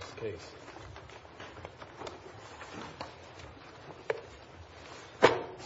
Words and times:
next 0.00 0.16
case. 0.16 0.50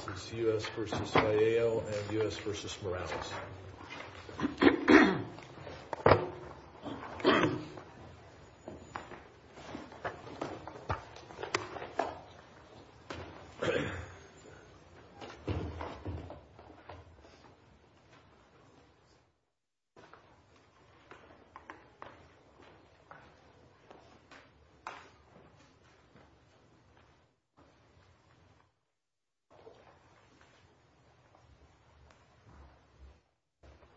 This 0.06 0.24
is 0.26 0.32
U.S. 0.34 0.64
v. 0.76 0.84
Vallejo 1.18 1.82
and 1.86 2.12
U.S. 2.18 2.36
v. 2.38 2.86
Morales. 2.86 3.32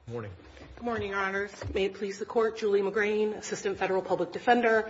Good 0.08 0.14
morning. 0.14 0.32
Good 0.78 0.86
morning, 0.98 1.12
Your 1.12 1.20
Honors. 1.20 1.52
May 1.76 1.86
it 1.86 1.94
please 1.94 2.18
the 2.18 2.26
Court, 2.26 2.58
Julie 2.58 2.82
McGrain, 2.82 3.38
Assistant 3.38 3.78
Federal 3.78 4.02
Public 4.02 4.32
Defender, 4.32 4.90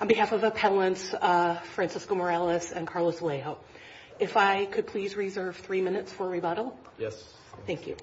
on 0.00 0.08
behalf 0.08 0.32
of 0.32 0.44
Appellants 0.44 1.12
uh, 1.12 1.56
Francisco 1.74 2.14
Morales 2.14 2.72
and 2.72 2.86
Carlos 2.86 3.18
Vallejo. 3.18 3.58
If 4.18 4.38
I 4.38 4.64
could 4.64 4.86
please 4.86 5.14
reserve 5.14 5.58
three 5.58 5.82
minutes 5.82 6.10
for 6.10 6.26
rebuttal? 6.26 6.74
Yes. 6.96 7.34
Thank 7.66 7.86
you. 7.86 7.98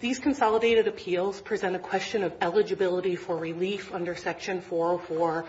These 0.00 0.18
consolidated 0.18 0.86
appeals 0.88 1.40
present 1.40 1.74
a 1.74 1.78
question 1.78 2.22
of 2.22 2.34
eligibility 2.42 3.16
for 3.16 3.34
relief 3.38 3.94
under 3.94 4.14
Section 4.14 4.60
404 4.60 5.46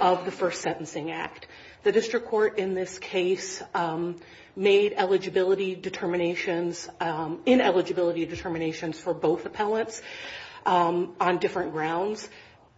of 0.00 0.24
the 0.24 0.30
First 0.30 0.62
Sentencing 0.62 1.10
Act. 1.10 1.48
The 1.84 1.92
District 1.92 2.26
Court 2.26 2.58
in 2.58 2.74
this 2.74 2.98
case 2.98 3.62
um, 3.72 4.16
made 4.56 4.94
eligibility 4.96 5.76
determinations, 5.76 6.88
um, 7.00 7.40
ineligibility 7.46 8.26
determinations 8.26 8.98
for 8.98 9.14
both 9.14 9.46
appellants 9.46 10.02
um, 10.66 11.14
on 11.20 11.38
different 11.38 11.72
grounds. 11.72 12.28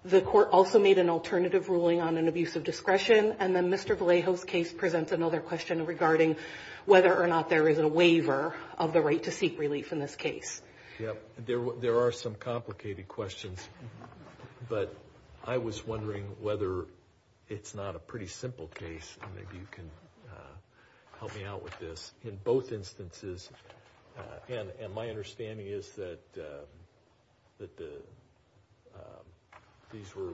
The 0.04 0.20
Court 0.20 0.48
also 0.52 0.78
made 0.78 0.98
an 0.98 1.10
alternative 1.10 1.68
ruling 1.68 2.00
on 2.00 2.16
an 2.16 2.28
abuse 2.28 2.56
of 2.56 2.64
discretion, 2.64 3.36
and 3.38 3.54
then 3.54 3.70
Mr. 3.70 3.96
Vallejo's 3.96 4.44
case 4.44 4.72
presents 4.72 5.12
another 5.12 5.40
question 5.40 5.84
regarding 5.86 6.36
whether 6.86 7.14
or 7.14 7.26
not 7.26 7.48
there 7.48 7.68
is 7.68 7.78
a 7.78 7.88
waiver 7.88 8.54
of 8.78 8.92
the 8.92 9.00
right 9.00 9.22
to 9.22 9.30
seek 9.30 9.58
relief 9.58 9.92
in 9.92 9.98
this 9.98 10.16
case. 10.16 10.62
Yep. 10.98 11.46
There 11.80 11.98
are 12.00 12.12
some 12.12 12.34
complicated 12.34 13.08
questions, 13.08 13.66
but 14.68 14.94
I 15.46 15.58
was 15.58 15.86
wondering 15.86 16.24
whether 16.40 16.86
it's 17.50 17.74
not 17.74 17.96
a 17.96 17.98
pretty 17.98 18.28
simple 18.28 18.68
case, 18.68 19.18
and 19.22 19.34
maybe 19.34 19.58
you 19.58 19.66
can 19.72 19.90
uh, 20.30 21.18
help 21.18 21.34
me 21.34 21.44
out 21.44 21.62
with 21.64 21.76
this. 21.80 22.12
In 22.24 22.38
both 22.44 22.72
instances, 22.72 23.50
uh, 24.16 24.54
and 24.80 24.94
my 24.94 25.08
understanding 25.10 25.66
is 25.66 25.88
that 25.92 26.20
uh, 26.38 27.64
um, 28.94 29.24
these 29.92 30.14
were 30.14 30.32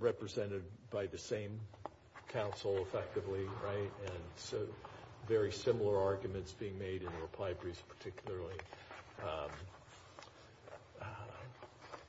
represented 0.00 0.64
by 0.90 1.06
the 1.06 1.18
same 1.18 1.60
counsel 2.28 2.78
effectively, 2.78 3.44
right, 3.64 3.90
and 4.06 4.22
so 4.36 4.58
very 5.28 5.52
similar 5.52 6.02
arguments 6.02 6.52
being 6.52 6.78
made 6.78 7.02
in 7.02 7.06
the 7.06 7.22
reply 7.22 7.52
briefs 7.52 7.82
particularly, 7.88 8.56
um, 9.22 9.50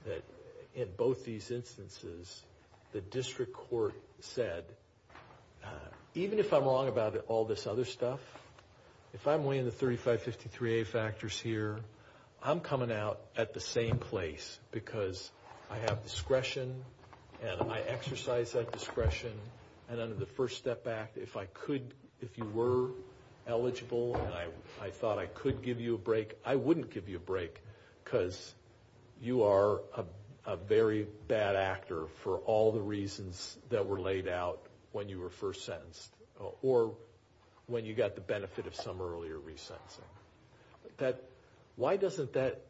that 0.05 0.23
in 0.75 0.87
both 0.97 1.25
these 1.25 1.51
instances, 1.51 2.43
the 2.95 3.01
District 3.01 3.51
Court 3.51 3.93
said, 4.21 4.63
uh, 5.61 5.67
even 6.13 6.39
if 6.39 6.53
I'm 6.53 6.63
wrong 6.63 6.87
about 6.87 7.25
all 7.27 7.43
this 7.43 7.67
other 7.67 7.83
stuff, 7.83 8.21
if 9.13 9.27
I'm 9.27 9.43
weighing 9.43 9.65
the 9.65 9.71
3553A 9.71 10.85
factors 10.87 11.37
here, 11.37 11.81
I'm 12.41 12.61
coming 12.61 12.93
out 12.93 13.19
at 13.35 13.53
the 13.53 13.59
same 13.59 13.97
place 13.97 14.57
because 14.71 15.29
I 15.69 15.75
have 15.79 16.03
discretion 16.03 16.73
and 17.43 17.69
I 17.69 17.81
exercise 17.81 18.53
that 18.53 18.71
discretion, 18.71 19.33
and 19.89 19.99
under 19.99 20.15
the 20.15 20.25
First 20.25 20.55
Step 20.57 20.87
Act, 20.87 21.17
if 21.17 21.35
I 21.35 21.47
could, 21.47 21.93
if 22.21 22.37
you 22.37 22.45
were 22.45 22.91
eligible 23.45 24.15
and 24.15 24.33
I 24.81 24.89
thought 24.91 25.19
I 25.19 25.25
could 25.25 25.63
give 25.63 25.81
you 25.81 25.95
a 25.95 25.97
break, 25.97 26.37
I 26.45 26.55
wouldn't 26.55 26.91
give 26.91 27.09
you 27.09 27.17
a 27.17 27.27
break 27.33 27.61
because 28.05 28.55
you 29.21 29.43
are 29.43 29.81
a 29.97 30.05
very 30.67 31.07
bad 31.27 31.55
actor 31.55 32.05
for 32.23 32.37
all 32.39 32.71
the 32.71 32.81
reasons 32.81 33.57
that 33.69 33.87
were 33.87 33.99
laid 33.99 34.27
out 34.27 34.61
when 34.91 35.09
you 35.09 35.19
were 35.19 35.29
first 35.29 35.65
sentenced 35.65 36.13
uh, 36.39 36.45
or 36.61 36.95
when 37.67 37.85
you 37.85 37.93
got 37.93 38.15
the 38.15 38.21
benefit 38.21 38.67
of 38.67 38.75
some 38.75 39.01
earlier 39.01 39.37
resentencing. 39.37 41.15
Why 41.75 41.97
doesn't 41.97 42.33
that 42.33 42.61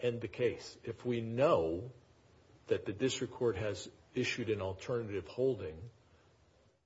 end 0.00 0.20
the 0.20 0.28
case? 0.28 0.76
If 0.84 1.06
we 1.06 1.20
know 1.20 1.84
that 2.66 2.84
the 2.84 2.92
District 2.92 3.32
Court 3.32 3.56
has 3.56 3.88
issued 4.14 4.50
an 4.50 4.60
alternative 4.60 5.26
holding, 5.26 5.76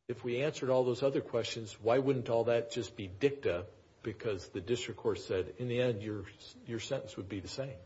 if 0.07 0.23
we 0.23 0.43
answered 0.43 0.71
all 0.71 0.85
those 0.85 1.03
other 1.03 1.21
questions, 1.21 1.77
why 1.83 1.99
wouldn't 1.99 2.29
all 2.29 2.45
that 2.45 2.71
just 2.71 2.97
be 2.97 3.09
dicta 3.09 3.65
because 4.03 4.49
the 4.49 4.61
District 4.61 5.01
Court 5.01 5.19
said, 5.19 5.55
in 5.59 5.69
the 5.69 5.81
end, 5.81 6.03
your 6.03 6.81
sentence 6.81 7.17
would 7.17 7.29
be 7.29 7.41
the 7.41 7.49
same? 7.49 7.81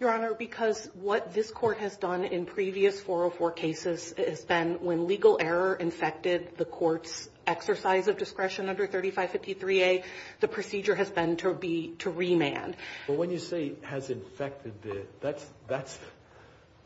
Your 0.00 0.14
Honor, 0.14 0.32
because 0.32 0.88
what 0.94 1.34
this 1.34 1.50
Court 1.50 1.78
has 1.78 1.96
done 1.96 2.22
in 2.24 2.46
previous 2.46 3.00
404 3.00 3.50
cases 3.50 4.14
has 4.16 4.44
been 4.44 4.74
when 4.74 5.08
legal 5.08 5.38
error 5.40 5.74
infected 5.74 6.56
the 6.56 6.64
Court's 6.64 7.28
exercise 7.48 8.06
of 8.06 8.16
discretion 8.16 8.68
under 8.68 8.86
3553A, 8.86 10.04
the 10.38 10.46
procedure 10.46 10.94
has 10.94 11.10
been 11.10 11.36
to 11.38 12.10
remand. 12.10 12.76
But 13.08 13.16
when 13.16 13.30
you 13.32 13.40
say 13.40 13.72
has 13.82 14.10
infected, 14.10 14.80
the, 14.82 15.02
that's 15.20 15.44
that's 15.66 15.98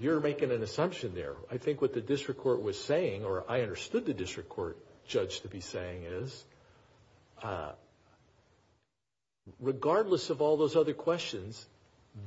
you're 0.01 0.21
making 0.21 0.51
an 0.51 0.63
assumption 0.63 1.15
there. 1.15 1.35
I 1.51 1.59
think 1.59 1.83
what 1.83 1.93
the 1.93 2.01
District 2.01 2.41
Court 2.41 2.63
was 2.63 2.83
saying, 2.83 3.27
or 3.27 3.45
I 3.47 3.61
understood 3.61 4.07
the 4.07 4.15
District 4.15 4.49
Court 4.49 4.79
judge 5.07 5.43
to 5.43 5.49
be 5.49 5.61
saying 5.61 6.05
is, 6.05 6.45
uh, 7.43 7.73
regardless 9.61 10.31
of 10.31 10.41
all 10.41 10.57
those 10.57 10.77
other 10.77 10.95
questions, 10.95 11.67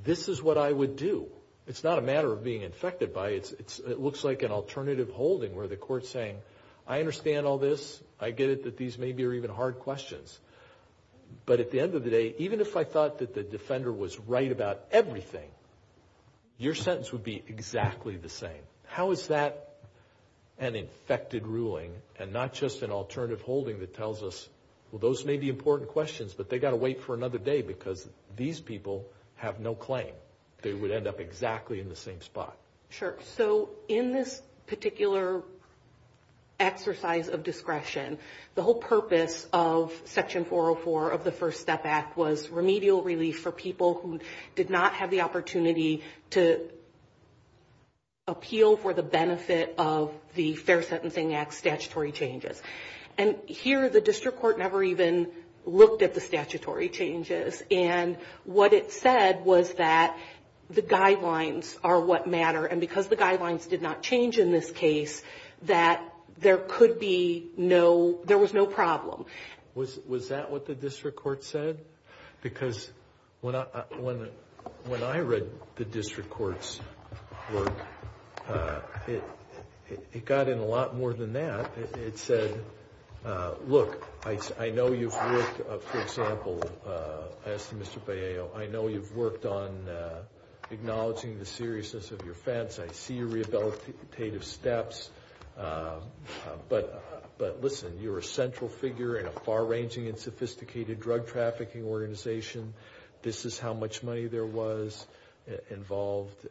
this 0.03 0.27
is 0.29 0.41
what 0.41 0.57
I 0.57 0.71
would 0.71 0.95
do. 0.95 1.27
It's 1.67 1.83
not 1.83 1.97
a 1.97 2.01
matter 2.01 2.31
of 2.31 2.43
being 2.43 2.61
infected 2.61 3.13
by 3.13 3.29
it. 3.29 3.51
It 3.87 3.99
looks 3.99 4.23
like 4.23 4.43
an 4.43 4.51
alternative 4.51 5.09
holding 5.09 5.55
where 5.55 5.67
the 5.67 5.75
Court's 5.75 6.09
saying, 6.09 6.37
I 6.87 6.99
understand 6.99 7.47
all 7.47 7.57
this. 7.57 8.01
I 8.19 8.31
get 8.31 8.49
it 8.49 8.63
that 8.63 8.77
these 8.77 8.97
maybe 8.97 9.25
are 9.25 9.33
even 9.33 9.49
hard 9.49 9.79
questions. 9.79 10.39
But 11.45 11.59
at 11.59 11.71
the 11.71 11.79
end 11.79 11.95
of 11.95 12.03
the 12.03 12.11
day, 12.11 12.35
even 12.37 12.61
if 12.61 12.77
I 12.77 12.83
thought 12.83 13.19
that 13.19 13.33
the 13.33 13.41
defender 13.41 13.91
was 13.91 14.19
right 14.19 14.51
about 14.51 14.81
everything, 14.91 15.49
your 16.57 16.75
sentence 16.75 17.11
would 17.11 17.23
be 17.23 17.43
exactly 17.47 18.15
the 18.15 18.29
same. 18.29 18.61
How 18.85 19.11
is 19.11 19.27
that 19.27 19.69
an 20.59 20.75
infected 20.75 21.47
ruling 21.47 21.91
and 22.19 22.31
not 22.31 22.53
just 22.53 22.83
an 22.83 22.91
alternative 22.91 23.41
holding 23.41 23.79
that 23.79 23.95
tells 23.95 24.23
us, 24.23 24.47
well, 24.91 24.99
those 24.99 25.25
may 25.25 25.37
be 25.37 25.49
important 25.49 25.89
questions, 25.89 26.33
but 26.33 26.49
they've 26.49 26.61
got 26.61 26.69
to 26.69 26.77
wait 26.77 27.01
for 27.01 27.15
another 27.15 27.39
day 27.39 27.61
because 27.61 28.07
these 28.37 28.61
people 28.61 29.05
have 29.45 29.59
no 29.59 29.75
claim. 29.75 30.13
They 30.61 30.73
would 30.73 30.91
end 30.91 31.07
up 31.07 31.19
exactly 31.19 31.79
in 31.79 31.89
the 31.89 31.95
same 31.95 32.21
spot. 32.21 32.57
Sure. 32.89 33.15
So 33.35 33.69
in 33.87 34.11
this 34.11 34.41
particular 34.67 35.43
exercise 36.59 37.27
of 37.29 37.43
discretion, 37.43 38.17
the 38.55 38.63
whole 38.63 38.75
purpose 38.75 39.47
of 39.53 39.93
Section 40.05 40.45
404 40.45 41.11
of 41.11 41.23
the 41.23 41.31
First 41.31 41.61
Step 41.61 41.85
Act 41.85 42.17
was 42.17 42.49
remedial 42.49 43.03
relief 43.03 43.39
for 43.39 43.51
people 43.51 43.95
who 43.95 44.19
did 44.55 44.69
not 44.69 44.93
have 44.93 45.11
the 45.11 45.21
opportunity 45.21 46.03
to 46.31 46.61
appeal 48.27 48.77
for 48.77 48.93
the 48.93 49.03
benefit 49.03 49.75
of 49.77 50.11
the 50.33 50.55
Fair 50.55 50.81
Sentencing 50.81 51.35
Act 51.35 51.53
statutory 51.53 52.11
changes. 52.11 52.59
And 53.17 53.35
here 53.45 53.87
the 53.89 54.01
District 54.01 54.39
Court 54.39 54.57
never 54.57 54.83
even 54.83 55.27
looked 55.65 56.01
at 56.01 56.13
the 56.13 56.21
statutory 56.21 56.89
changes. 56.89 57.61
And 57.71 58.17
what 58.43 58.73
it 58.73 58.91
said 58.91 59.43
was 59.45 59.73
that 59.75 60.17
the 60.69 60.81
guidelines 60.81 61.77
are 61.83 61.99
what 61.99 62.27
matter. 62.27 62.65
And 62.65 62.81
because 62.81 63.07
the 63.07 63.17
guidelines 63.17 63.67
did 63.69 63.81
not 63.81 64.01
change 64.01 64.37
in 64.37 64.51
this 64.51 64.71
case, 64.71 65.21
that 65.63 66.01
there 66.37 66.57
could 66.57 66.99
be 66.99 67.47
no, 67.57 68.19
there 68.25 68.37
was 68.37 68.53
no 68.53 68.65
problem. 68.65 69.25
Was 69.75 70.29
that 70.29 70.51
what 70.51 70.65
the 70.65 70.75
District 70.75 71.17
Court 71.17 71.43
said? 71.43 71.79
Because 72.41 72.89
when 73.41 73.55
I 73.55 73.61
uh 73.73 73.83
when 73.99 74.29
when 74.85 75.03
I 75.03 75.19
read 75.19 75.49
the 75.75 75.85
District 75.85 76.29
Court's 76.29 76.79
work, 77.53 77.73
it 79.07 79.23
it 80.13 80.25
got 80.25 80.47
in 80.47 80.59
a 80.59 80.65
lot 80.65 80.95
more 80.95 81.13
than 81.13 81.33
that. 81.33 81.71
It 81.95 82.17
said, 82.17 82.63
Uh, 83.23 83.51
look, 83.67 84.05
I 84.59 84.69
know 84.69 84.91
you've 84.91 85.13
worked, 85.13 85.61
uh, 85.61 85.77
for 85.77 86.01
example, 86.01 86.61
uh, 86.85 87.49
as 87.49 87.65
to 87.67 87.75
Mr. 87.75 88.03
Vallejo, 88.05 88.51
I 88.55 88.67
know 88.67 88.87
you've 88.87 89.15
worked 89.15 89.45
on 89.45 89.87
acknowledging 90.71 91.39
the 91.39 91.45
seriousness 91.45 92.11
of 92.11 92.21
your 92.23 92.33
offense. 92.33 92.79
I 92.79 92.91
see 92.91 93.15
your 93.15 93.27
rehabilitative 93.27 94.43
steps. 94.43 95.09
But 95.57 97.61
listen, 97.61 97.99
you're 97.99 98.19
a 98.19 98.23
central 98.23 98.69
figure 98.69 99.17
in 99.17 99.27
a 99.27 99.31
far-ranging 99.31 100.07
and 100.07 100.17
sophisticated 100.17 100.99
drug 100.99 101.27
trafficking 101.27 101.83
organization. 101.83 102.73
This 103.21 103.45
is 103.45 103.59
how 103.59 103.73
much 103.73 104.03
money 104.03 104.27
there 104.27 104.45
was 104.45 105.05
involved. 105.69 106.47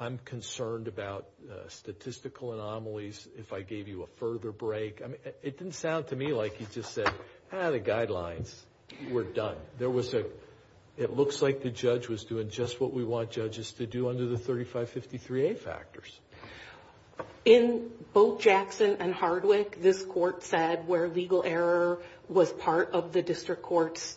I'm 0.00 0.18
concerned 0.18 0.86
about 0.86 1.26
statistical 1.68 2.52
anomalies 2.52 3.26
if 3.36 3.52
I 3.52 3.62
gave 3.62 3.88
you 3.88 4.04
a 4.04 4.06
further 4.18 4.52
break. 4.52 5.02
I 5.02 5.08
mean 5.08 5.16
it 5.42 5.58
didn't 5.58 5.74
sound 5.74 6.08
to 6.08 6.16
me 6.16 6.32
like 6.32 6.56
he 6.56 6.66
just 6.72 6.92
said, 6.92 7.10
ah, 7.52 7.70
the 7.70 7.80
guidelines, 7.80 8.54
we're 9.10 9.24
done. 9.24 9.56
It 9.80 11.10
looks 11.10 11.42
like 11.42 11.62
the 11.62 11.70
judge 11.70 12.08
was 12.08 12.24
doing 12.24 12.48
just 12.48 12.80
what 12.80 12.92
we 12.92 13.04
want 13.04 13.30
judges 13.30 13.72
to 13.74 13.86
do 13.86 14.08
under 14.08 14.26
the 14.26 14.36
3553A 14.36 15.58
factors. 15.58 16.18
In 17.44 17.90
both 18.12 18.40
Jackson 18.40 18.96
and 19.00 19.14
Hardwick, 19.14 19.80
this 19.80 20.04
court 20.04 20.42
said 20.42 20.86
where 20.86 21.08
legal 21.08 21.42
error 21.44 22.00
was 22.28 22.52
part 22.52 22.90
of 22.92 23.12
the 23.12 23.22
district 23.22 23.62
court's 23.62 24.16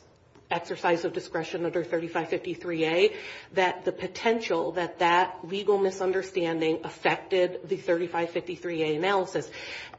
exercise 0.52 1.06
of 1.06 1.14
discretion 1.14 1.66
under 1.66 1.84
3553A, 1.84 3.14
that 3.54 3.86
the 3.86 3.92
potential 3.92 4.74
that 4.74 5.00
that 5.00 5.40
legal 5.44 5.78
misunderstanding 5.78 6.82
affected 6.84 7.60
the 7.68 7.78
3553A 7.78 8.96
analysis. 8.96 9.50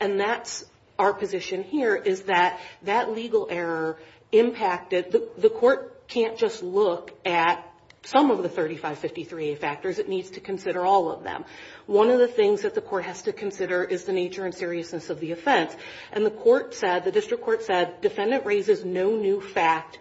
And 0.01 0.19
that's 0.19 0.65
our 0.99 1.13
position 1.13 1.63
here, 1.63 1.97
is 1.97 2.23
that 2.23 2.61
that 2.83 3.13
legal 3.13 3.49
error 3.51 3.99
impacted, 4.31 5.15
the 5.37 5.51
court 5.51 6.09
can't 6.09 6.39
just 6.39 6.63
look 6.63 7.13
at 7.27 7.69
some 8.05 8.33
of 8.33 8.43
the 8.43 8.49
3553A 8.49 9.59
factors. 9.59 10.01
It 10.01 10.09
needs 10.09 10.31
to 10.31 10.41
consider 10.41 10.85
all 10.85 11.11
of 11.11 11.23
them. 11.23 11.45
One 11.87 12.11
of 12.11 12.19
the 12.19 12.27
things 12.27 12.63
that 12.63 12.75
the 12.75 12.81
court 12.81 13.05
has 13.05 13.23
to 13.23 13.33
consider 13.33 13.85
is 13.85 14.05
the 14.05 14.13
nature 14.13 14.45
and 14.45 14.55
seriousness 14.55 15.09
of 15.09 15.21
the 15.21 15.31
offense. 15.31 15.75
And 16.13 16.27
the 16.27 16.31
court 16.31 16.75
said, 16.75 17.05
the 17.05 17.13
district 17.13 17.45
court 17.45 17.63
said, 17.63 18.01
defendant 18.01 18.45
raises 18.45 18.85
no 18.85 19.15
new 19.17 19.41
fact 19.41 19.99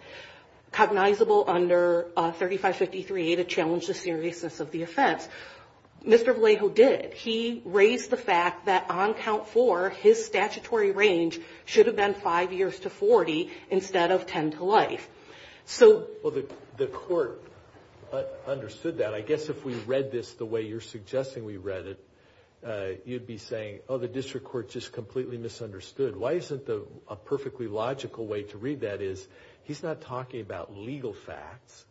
cognizable 0.72 1.44
under 1.46 2.06
uh, 2.16 2.32
3553A 2.32 3.36
to 3.36 3.44
challenge 3.44 3.86
the 3.86 3.94
seriousness 3.94 4.60
of 4.60 4.70
the 4.70 4.82
offense. 4.82 5.28
Mr. 6.04 6.34
Vallejo 6.34 6.68
did. 6.68 7.14
He 7.14 7.62
raised 7.64 8.10
the 8.10 8.16
fact 8.16 8.66
that 8.66 8.90
on 8.90 9.14
count 9.14 9.46
four, 9.46 9.90
his 9.90 10.24
statutory 10.24 10.90
range 10.90 11.38
should 11.64 11.86
have 11.86 11.94
been 11.94 12.14
five 12.14 12.52
years 12.52 12.78
to 12.80 12.90
40 12.90 13.50
instead 13.70 14.10
of 14.10 14.26
10 14.26 14.52
to 14.52 14.64
life. 14.64 15.08
So 15.64 16.06
the 16.76 16.86
court 16.88 17.42
understood 18.46 18.98
that. 18.98 19.14
I 19.14 19.20
guess 19.20 19.48
if 19.48 19.64
we 19.64 19.74
read 19.74 20.10
this 20.10 20.32
the 20.32 20.44
way 20.44 20.62
you're 20.62 20.80
suggesting 20.80 21.44
we 21.44 21.56
read 21.56 21.86
it, 21.86 22.04
uh, 22.66 22.98
you'd 23.04 23.26
be 23.26 23.38
saying, 23.38 23.80
oh, 23.88 23.98
the 23.98 24.08
district 24.08 24.46
court 24.46 24.70
just 24.70 24.92
completely 24.92 25.36
misunderstood. 25.36 26.16
Why 26.16 26.32
isn't 26.32 26.66
the 26.66 26.86
a 27.08 27.16
perfectly 27.16 27.66
logical 27.66 28.26
way 28.26 28.44
to 28.44 28.58
read 28.58 28.80
that 28.80 29.02
is, 29.02 29.26
he's 29.64 29.82
not 29.82 30.00
talking 30.02 30.40
about 30.40 30.76
legal 30.76 31.12
facts. 31.12 31.84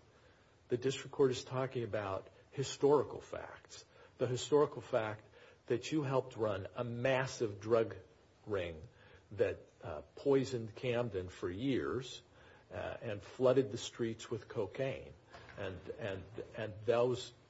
The 0.70 0.78
district 0.78 1.12
court 1.12 1.32
is 1.32 1.44
talking 1.44 1.84
about 1.84 2.28
historical 2.52 3.22
facts. 3.22 3.84
The 4.18 4.28
historical 4.28 4.82
fact 4.82 5.22
that 5.68 5.92
you 5.92 6.04
helped 6.04 6.38
run 6.38 6.68
a 6.76 6.84
massive 6.84 7.62
drug 7.62 7.96
ring 8.48 8.76
that 9.38 9.58
uh, 9.84 10.02
poisoned 10.18 10.76
Camden 10.76 11.28
for 11.28 11.50
years 11.50 12.22
uh, 12.74 12.78
and 13.10 13.22
flooded 13.38 13.72
the 13.72 13.78
streets 13.78 14.30
with 14.30 14.48
cocaine. 14.48 15.14
And 16.58 16.72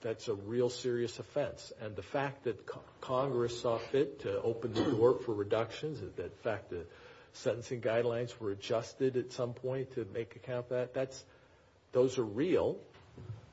that's 0.01 0.27
a 0.27 0.33
real 0.33 0.69
serious 0.69 1.19
offense. 1.19 1.71
And 1.81 1.95
the 1.95 2.01
fact 2.01 2.43
that 2.43 2.59
Congress 2.99 3.61
saw 3.61 3.77
fit 3.77 4.21
to 4.21 4.41
open 4.41 4.73
the 4.73 4.83
door 4.83 5.15
for 5.25 5.33
reductions, 5.33 5.99
the 6.15 6.29
fact 6.43 6.71
that 6.71 6.89
sentencing 7.33 7.81
guidelines 7.81 8.37
were 8.39 8.51
adjusted 8.51 9.17
at 9.17 9.31
some 9.31 9.53
point 9.53 9.93
to 9.95 10.05
make 10.13 10.35
account 10.35 10.69
that, 10.69 10.93
That's 10.93 11.23
those 11.91 12.17
are 12.17 12.23
real. 12.23 12.77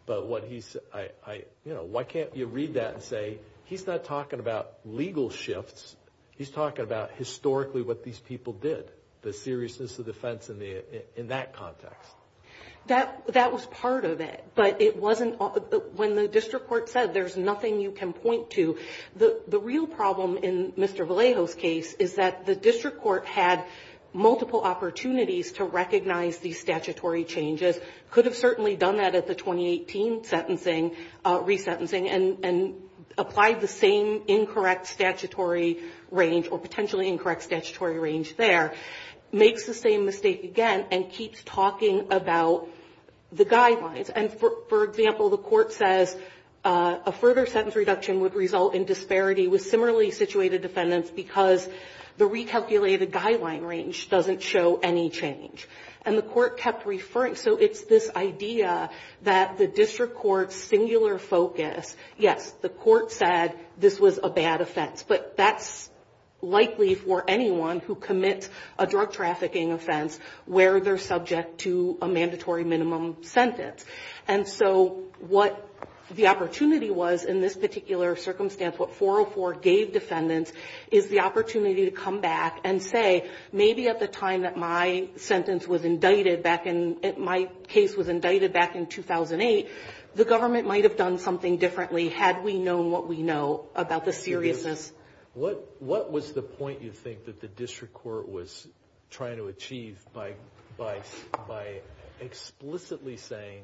But 0.07 0.27
what 0.27 0.45
he's 0.45 0.77
I 0.95 1.45
you 1.65 1.75
know, 1.75 1.85
why 1.85 2.05
can't 2.05 2.35
you 2.35 2.47
read 2.47 2.75
that 2.75 2.95
and 2.95 3.03
say, 3.03 3.39
he's 3.65 3.87
not 3.87 4.05
talking 4.05 4.41
about 4.41 4.73
legal 4.85 5.31
shifts. 5.31 5.97
He's 6.31 6.51
talking 6.51 6.85
about 6.85 7.11
historically 7.13 7.83
what 7.83 8.05
these 8.05 8.19
people 8.19 8.53
did, 8.53 8.91
the 9.23 9.33
seriousness 9.33 9.99
of 9.99 10.07
the 10.07 10.13
offense 10.13 10.49
in 10.49 10.59
the 10.59 10.83
in 11.19 11.29
that 11.29 11.53
context. 11.53 12.11
That 12.89 13.27
that 13.35 13.53
was 13.53 13.67
part 13.67 14.05
of 14.05 14.21
it. 14.21 14.45
But 14.55 14.81
it 14.81 14.97
wasn't, 14.97 15.41
when 15.95 16.15
the 16.15 16.27
district 16.27 16.69
court 16.69 16.89
said 16.89 17.15
there's 17.15 17.37
nothing 17.37 17.81
you 17.81 17.91
can 17.91 18.13
point 18.13 18.51
to, 18.51 18.79
the 19.17 19.61
real 19.61 19.87
problem 19.87 20.39
in 20.39 20.73
Mr. 20.73 21.07
Vallejo's 21.07 21.55
case 21.55 21.95
is 21.95 22.15
that 22.15 22.47
the 22.47 22.55
district 22.55 23.01
court 23.01 23.27
had 23.27 23.65
multiple 24.15 24.63
opportunities 24.63 25.53
to 25.53 25.65
recognize 25.65 26.39
these 26.39 26.59
statutory 26.59 27.25
changes, 27.25 27.79
could 28.11 28.25
have 28.25 28.35
certainly 28.35 28.75
done 28.75 28.97
that 28.97 29.15
at 29.15 29.27
the 29.27 29.35
2018 29.35 30.25
sentencing, 30.25 30.97
uh, 31.27 31.39
resentencing, 31.41 32.11
and 32.11 32.43
and 32.43 32.75
applied 33.19 33.61
the 33.61 33.69
same 33.69 34.23
incorrect 34.29 34.87
statutory 34.87 35.79
range 36.11 36.49
or 36.51 36.59
potentially 36.59 37.09
incorrect 37.09 37.43
statutory 37.43 37.99
range 37.99 38.37
there, 38.37 38.73
makes 39.31 39.67
the 39.67 39.75
same 39.75 40.07
mistake 40.07 40.45
again 40.45 40.87
and 40.91 41.11
keeps 41.11 41.43
talking 41.45 42.07
about 42.11 42.69
the 43.33 43.45
guidelines. 43.45 44.11
And 44.15 44.33
for 44.33 44.85
example, 44.85 45.31
the 45.31 45.39
court 45.39 45.73
says 45.73 46.17
uh, 46.65 46.99
a 47.07 47.13
further 47.13 47.47
sentence 47.47 47.77
reduction 47.77 48.21
would 48.21 48.35
result 48.35 48.75
in 48.75 48.85
disparity 48.85 49.49
with 49.49 49.63
similarly 49.63 50.11
situated 50.11 50.63
defendants 50.63 51.11
because 51.11 51.69
the 52.17 52.29
recalculated 52.29 53.11
guideline 53.11 53.67
range 53.67 54.09
doesn't 54.11 54.43
show 54.43 54.81
any 54.83 55.09
change. 55.09 55.69
And 56.05 56.17
the 56.17 56.23
court 56.23 56.59
kept 56.59 56.87
referring, 56.87 57.37
so 57.37 57.57
it's 57.57 57.85
this 57.85 58.11
idea 58.17 58.91
that 59.23 59.59
the 59.59 59.67
district 59.67 60.15
court's 60.17 60.57
singular 60.57 61.19
focus, 61.19 61.95
yes, 62.17 62.51
the 62.63 62.69
court 62.69 63.13
said 63.13 63.55
this 63.79 64.01
was 64.01 64.19
a 64.23 64.31
bad 64.31 64.61
offense, 64.61 65.05
but 65.07 65.37
that's 65.37 65.91
likely 66.41 66.95
for 66.95 67.25
anyone 67.29 67.81
who 67.81 67.95
commits 67.95 68.49
a 68.79 68.87
drug 68.87 69.13
trafficking 69.13 69.73
offense 69.73 70.19
where 70.47 70.81
they're 70.81 70.99
subject 70.99 71.59
to 71.59 71.99
a 72.01 72.09
mandatory 72.09 72.65
minimum 72.65 73.17
sentence. 73.23 73.85
And 74.27 74.47
so 74.47 75.05
what 75.19 75.65
the 76.11 76.29
opportunity 76.29 76.91
was 76.91 77.25
in 77.25 77.41
this 77.41 77.57
particular 77.57 78.17
circumstance, 78.17 78.79
what 78.79 78.95
404 78.95 79.55
gave 79.55 79.93
defendants 79.93 80.53
is 80.91 81.09
the 81.09 81.21
opportunity 81.21 81.85
to 81.85 81.91
come 81.91 82.21
back 82.21 82.61
and 82.65 82.83
say, 82.83 83.29
maybe 83.53 83.89
at 83.89 84.01
the 84.01 84.07
time 84.07 84.43
that 84.43 84.57
my 84.57 85.09
sentence 85.17 85.69
was 85.69 85.85
indicted 85.85 86.43
back 86.43 86.67
in, 86.67 86.97
my 87.19 87.49
case 87.67 87.97
was 87.97 88.09
indicted 88.09 88.53
back 88.53 88.75
in 88.75 88.87
2008, 88.87 89.69
the 90.15 90.25
government 90.25 90.67
might 90.67 90.85
have 90.85 90.97
done 90.97 91.19
something 91.19 91.59
differently 91.59 92.09
had 92.09 92.43
we 92.43 92.59
known 92.59 92.91
what 92.91 93.07
we 93.07 93.23
know 93.23 93.67
about 93.75 94.05
the 94.05 94.13
seriousness. 94.13 94.93
What 95.39 96.11
was 96.11 96.33
the 96.33 96.43
point 96.43 96.83
you 96.83 96.91
think 96.91 97.27
that 97.27 97.41
the 97.41 97.47
district 97.47 97.95
court 97.95 98.29
was 98.29 98.67
trying 99.11 99.37
to 99.37 99.47
achieve 99.47 99.97
by 100.13 100.33
explicitly 102.21 103.17
saying, 103.17 103.63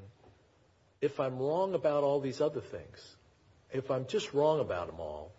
if 1.01 1.19
I'm 1.19 1.39
wrong 1.39 1.75
about 1.75 2.05
all 2.05 2.21
these 2.21 2.41
other 2.41 2.61
things, 2.61 3.17
if 3.73 3.91
I'm 3.91 4.07
just 4.07 4.33
wrong 4.33 4.61
about 4.61 4.87
them 4.87 5.01
all, 5.01 5.33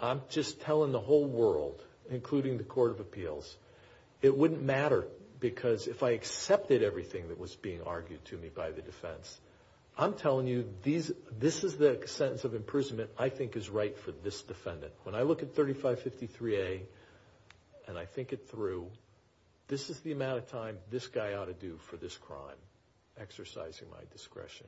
I'm 0.00 0.22
just 0.28 0.60
telling 0.60 0.90
the 0.90 1.00
whole 1.00 1.24
world, 1.24 1.80
including 2.10 2.58
the 2.58 2.64
court 2.64 2.90
of 2.90 2.98
appeals, 2.98 3.56
it 4.22 4.36
wouldn't 4.36 4.62
matter 4.62 5.06
because 5.38 5.86
if 5.86 6.02
I 6.02 6.10
accepted 6.10 6.82
everything 6.82 7.28
that 7.28 7.38
was 7.38 7.54
being 7.54 7.80
argued 7.82 8.24
to 8.26 8.36
me 8.36 8.48
by 8.48 8.72
the 8.72 8.82
defense, 8.82 9.40
I'm 9.96 10.14
telling 10.14 10.46
you 10.48 10.68
this 10.82 11.12
is 11.64 11.76
the 11.76 12.00
sentence 12.06 12.44
of 12.44 12.54
imprisonment 12.54 13.10
I 13.18 13.28
think 13.28 13.56
is 13.56 13.70
right 13.70 13.96
for 13.96 14.10
this 14.10 14.42
defendant. 14.42 14.92
When 15.04 15.14
I 15.14 15.22
look 15.22 15.42
at 15.42 15.54
3553A 15.54 16.80
and 17.86 17.96
I 17.96 18.04
think 18.04 18.32
it 18.32 18.48
through, 18.48 18.88
this 19.68 19.90
is 19.90 20.00
the 20.00 20.12
amount 20.12 20.38
of 20.38 20.50
time 20.50 20.78
this 20.90 21.06
guy 21.06 21.34
ought 21.34 21.46
to 21.46 21.52
do 21.54 21.78
for 21.78 21.96
this 21.96 22.16
crime, 22.16 22.56
exercising 23.20 23.88
my 23.90 24.02
discretion. 24.12 24.66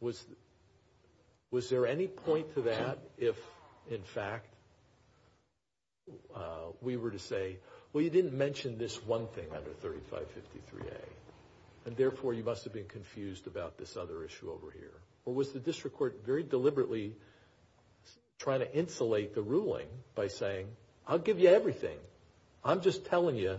Was 0.00 0.24
there 1.68 1.86
any 1.86 2.08
point 2.08 2.52
to 2.54 2.62
that 2.62 2.98
if, 3.18 3.36
in 3.88 4.02
fact, 4.02 4.46
uh, 6.34 6.72
we 6.80 6.96
were 6.96 7.10
to 7.10 7.18
say, 7.18 7.56
well, 7.92 8.02
you 8.02 8.10
didn't 8.10 8.36
mention 8.36 8.78
this 8.78 8.96
one 9.04 9.26
thing 9.28 9.46
under 9.54 9.70
3553A, 9.70 10.96
and 11.86 11.96
therefore 11.96 12.34
you 12.34 12.44
must 12.44 12.64
have 12.64 12.72
been 12.72 12.88
confused 12.88 13.46
about 13.46 13.78
this 13.78 13.96
other 13.96 14.24
issue 14.24 14.50
over 14.50 14.70
here? 14.70 14.92
Or 15.24 15.34
was 15.34 15.52
the 15.52 15.60
district 15.60 15.96
court 15.96 16.20
very 16.24 16.42
deliberately 16.42 17.14
trying 18.38 18.60
to 18.60 18.74
insulate 18.74 19.34
the 19.34 19.42
ruling 19.42 19.86
by 20.14 20.28
saying, 20.28 20.66
I'll 21.06 21.18
give 21.18 21.38
you 21.38 21.48
everything. 21.48 21.98
I'm 22.64 22.80
just 22.80 23.04
telling 23.06 23.36
you, 23.36 23.58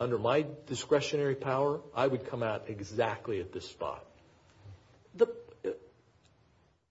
under 0.00 0.18
my 0.18 0.44
discretionary 0.66 1.34
power, 1.34 1.80
I 1.94 2.06
would 2.06 2.28
come 2.28 2.42
out 2.42 2.64
exactly 2.68 3.40
at 3.40 3.52
this 3.52 3.68
spot. 3.68 4.04
Uh, 5.20 5.26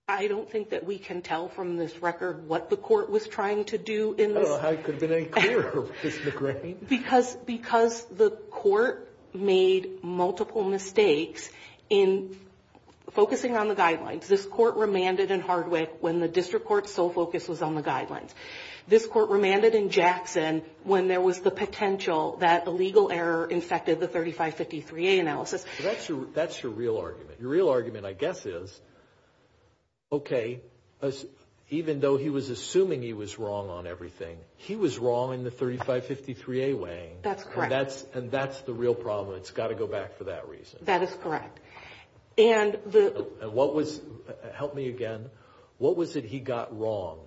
I 0.07 0.27
don't 0.27 0.50
think 0.50 0.72
that 0.72 0.86
we 0.86 0.98
can 0.98 1.22
tell 1.22 1.48
from 1.48 1.77
this 1.77 2.01
record 2.01 2.48
what 2.48 2.69
the 2.69 2.77
court 2.77 3.10
was 3.10 3.27
trying 3.27 3.65
to 3.65 3.77
do 3.77 4.13
in 4.13 4.33
this. 4.33 4.45
I 4.45 4.50
don't 4.50 4.51
know 4.51 4.57
how 4.60 4.69
it 4.69 4.83
could 4.83 4.95
have 4.95 5.01
been 5.01 5.13
any 5.13 5.25
clearer, 5.25 5.88
Ms. 6.03 6.15
McGrain. 6.25 6.88
Because 6.88 8.05
the 8.07 8.31
court 8.51 9.12
made 9.33 10.03
multiple 10.03 10.63
mistakes 10.63 11.49
in 11.89 12.35
focusing 13.11 13.55
on 13.55 13.67
the 13.67 13.75
guidelines. 13.75 14.27
This 14.27 14.45
court 14.45 14.75
remanded 14.75 15.31
in 15.31 15.39
Hardwick 15.39 15.97
when 16.01 16.19
the 16.19 16.27
district 16.27 16.65
court's 16.65 16.93
sole 16.93 17.09
focus 17.09 17.47
was 17.47 17.61
on 17.61 17.75
the 17.75 17.83
guidelines. 17.83 18.31
This 18.87 19.05
court 19.05 19.29
remanded 19.29 19.75
in 19.75 19.89
Jackson 19.89 20.61
when 20.83 21.07
there 21.07 21.21
was 21.21 21.39
the 21.39 21.51
potential 21.51 22.37
that 22.41 22.67
a 22.67 22.69
legal 22.69 23.11
error 23.11 23.45
infected 23.45 23.99
the 23.99 24.07
3553A 24.07 25.21
analysis. 25.21 25.65
That's 25.81 26.09
your 26.61 26.71
real 26.71 26.97
argument. 26.97 27.39
Your 27.39 27.49
real 27.49 27.69
argument, 27.69 28.05
I 28.05 28.13
guess, 28.13 28.45
is, 28.45 28.79
okay, 30.11 30.59
even 31.74 32.00
though 32.00 32.18
he 32.18 32.30
was 32.30 32.50
assuming 32.51 33.01
he 33.01 33.13
was 33.13 33.39
wrong 33.39 33.70
on 33.70 33.88
everything, 33.88 34.38
he 34.58 34.75
was 34.75 35.00
wrong 35.00 35.34
in 35.34 35.44
the 35.44 35.50
3553A 35.50 36.77
weighing. 36.77 37.18
That's 37.24 37.44
correct. 37.44 38.06
And 38.13 38.30
that's 38.30 38.62
the 38.62 38.74
real 38.74 38.94
problem. 38.94 39.38
It's 39.38 39.50
got 39.50 39.70
to 39.70 39.75
go 39.75 39.88
back 39.88 40.15
for 40.18 40.25
that 40.25 40.48
reason. 40.48 40.80
That 40.84 41.01
is 41.01 41.12
correct. 41.22 41.60
And 42.38 42.77
the 42.86 43.27
And 43.42 43.53
what 43.53 43.74
was, 43.74 44.01
help 44.53 44.75
me 44.75 44.88
again, 44.88 45.30
what 45.80 45.98
was 45.98 46.15
it 46.15 46.25
he 46.25 46.39
got 46.39 46.77
wrong 46.77 47.20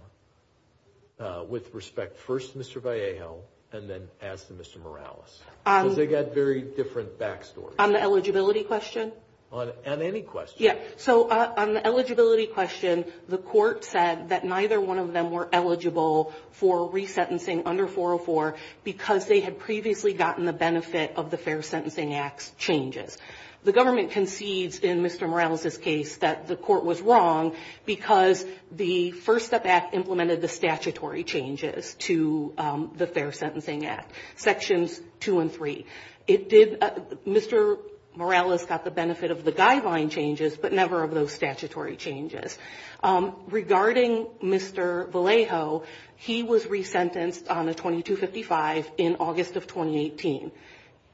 uh, 1.19 1.45
with 1.49 1.75
respect 1.75 2.17
first 2.17 2.53
to 2.53 2.59
Mr. 2.59 2.81
Vallejo 2.81 3.41
and 3.73 3.91
then 3.91 4.09
as 4.23 4.45
to 4.45 4.53
Mr. 4.53 4.81
Morales? 4.81 5.43
Um, 5.65 5.83
because 5.83 5.97
they 5.97 6.07
got 6.07 6.35
very 6.35 6.62
different 6.62 7.19
backstories. 7.19 7.75
On 7.81 7.93
the 7.93 8.00
eligibility 8.00 8.62
question? 8.62 9.11
On 9.53 9.73
any 9.87 10.23
question. 10.23 10.57
Yeah. 10.59 10.75
So 10.97 11.29
uh, 11.29 11.55
on 11.57 11.75
the 11.75 11.87
eligibility 11.87 12.47
question, 12.47 13.05
the 13.29 13.38
court 13.38 13.85
said 13.85 14.31
that 14.31 14.45
neither 14.45 14.81
one 14.81 14.99
of 14.99 15.12
them 15.12 15.31
were 15.31 15.49
eligible 15.53 16.35
for 16.50 16.91
resentencing 16.91 17.62
under 17.65 17.87
404 17.87 18.57
because 18.83 19.26
they 19.26 19.41
had 19.41 19.59
previously 19.59 20.12
gotten 20.12 20.47
the 20.47 20.53
benefit 20.53 21.12
of 21.17 21.31
the 21.31 21.38
Fair 21.38 21.62
Sentencing 21.62 22.12
Act's 22.12 22.53
changes. 22.59 23.17
The 23.62 23.73
government 23.73 24.11
concedes 24.11 24.79
in 24.79 25.03
Mr. 25.03 25.29
Morales' 25.29 25.76
case 25.79 26.19
that 26.19 26.47
the 26.47 26.57
court 26.57 26.85
was 26.85 27.00
wrong 27.00 27.57
because 27.85 28.45
the 28.71 29.11
First 29.12 29.47
Step 29.47 29.65
Act 29.67 29.95
implemented 29.95 30.41
the 30.41 30.49
statutory 30.49 31.25
changes 31.25 31.95
to 31.95 32.53
um, 32.59 32.93
the 32.97 33.07
Fair 33.07 33.33
Sentencing 33.33 33.87
Act, 33.87 34.12
Sections 34.37 35.00
2 35.21 35.41
and 35.41 35.53
3. 35.53 35.85
It 36.29 36.49
did, 36.49 36.79
uh, 36.81 36.91
Mr. 37.26 37.79
Morales 38.16 38.64
got 38.64 38.85
the 38.85 38.90
benefit 38.90 39.30
of 39.30 39.44
the 39.44 39.52
guideline 39.52 40.11
changes, 40.11 40.56
but 40.56 40.73
never 40.73 41.02
of 41.02 41.12
those 41.12 41.32
statutory 41.32 41.96
changes. 41.96 42.58
Um, 43.02 43.37
regarding 43.49 44.26
Mr. 44.42 45.11
Vallejo, 45.11 45.85
he 46.16 46.42
was 46.42 46.64
resentenced 46.64 47.50
on 47.50 47.68
a 47.68 47.75
2255 47.75 48.90
in 48.96 49.16
August 49.16 49.56
of 49.56 49.66
2018 49.66 50.50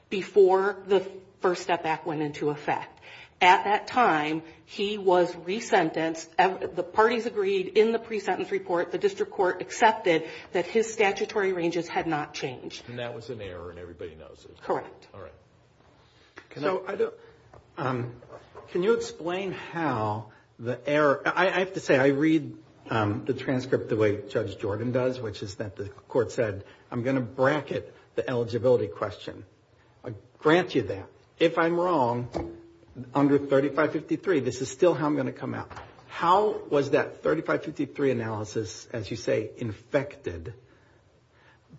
before 0.09 0.77
the 0.87 1.07
First 1.41 1.63
Step 1.63 1.85
Act 1.85 2.07
went 2.07 2.23
into 2.23 2.51
effect. 2.51 3.01
At 3.41 3.65
that 3.65 3.89
time, 3.89 4.45
he 4.67 4.99
was 4.99 5.35
resentenced. 5.35 6.29
The 6.77 6.85
parties 6.85 7.27
agreed 7.27 7.77
in 7.77 7.91
the 7.91 7.99
pre-sentence 7.99 8.53
report, 8.53 8.93
the 8.93 8.99
district 8.99 9.33
court 9.33 9.61
accepted 9.61 10.29
that 10.53 10.67
his 10.67 10.93
statutory 10.93 11.53
ranges 11.53 11.89
had 11.89 12.07
not 12.07 12.35
changed. 12.35 12.85
And 12.89 13.01
that 13.01 13.13
was 13.13 13.31
an 13.31 13.41
error 13.41 13.71
and 13.71 13.81
everybody 13.81 14.15
knows 14.15 14.47
it. 14.49 14.57
Correct. 14.63 15.09
All 15.13 15.21
right. 15.21 15.33
Um, 17.77 18.13
can 18.71 18.83
you 18.83 18.95
explain 18.95 19.53
how 19.53 20.27
the 20.59 20.79
error, 20.87 21.23
I 21.25 21.47
have 21.61 21.75
to 21.75 21.81
say, 21.81 21.99
I 21.99 22.09
read 22.09 22.55
um, 22.91 23.25
the 23.25 23.35
transcript 23.35 23.89
the 23.89 23.97
way 23.97 24.21
Judge 24.29 24.59
Jordan 24.59 24.93
does, 24.93 25.21
which 25.21 25.43
is 25.43 25.57
that 25.57 25.77
the 25.77 25.89
court 26.09 26.33
said, 26.33 26.65
I'm 26.91 27.03
going 27.03 27.17
to 27.17 27.23
bracket 27.23 27.95
the 28.15 28.29
eligibility 28.29 28.87
question. 28.87 29.45
I 30.05 30.13
grant 30.39 30.75
you 30.75 30.83
that. 30.83 31.07
If 31.39 31.59
I'm 31.59 31.79
wrong, 31.79 32.29
under 33.15 33.39
3553, 33.39 34.41
this 34.41 34.61
is 34.61 34.71
still 34.71 34.95
how 34.95 35.07
I'm 35.07 35.15
going 35.15 35.27
to 35.27 35.33
come 35.33 35.55
out. 35.55 35.73
How 36.09 36.61
was 36.69 36.91
that 36.91 37.23
3553 37.23 38.11
analysis, 38.11 38.87
as 38.93 39.11
you 39.11 39.17
say, 39.17 39.51
infected 39.57 40.53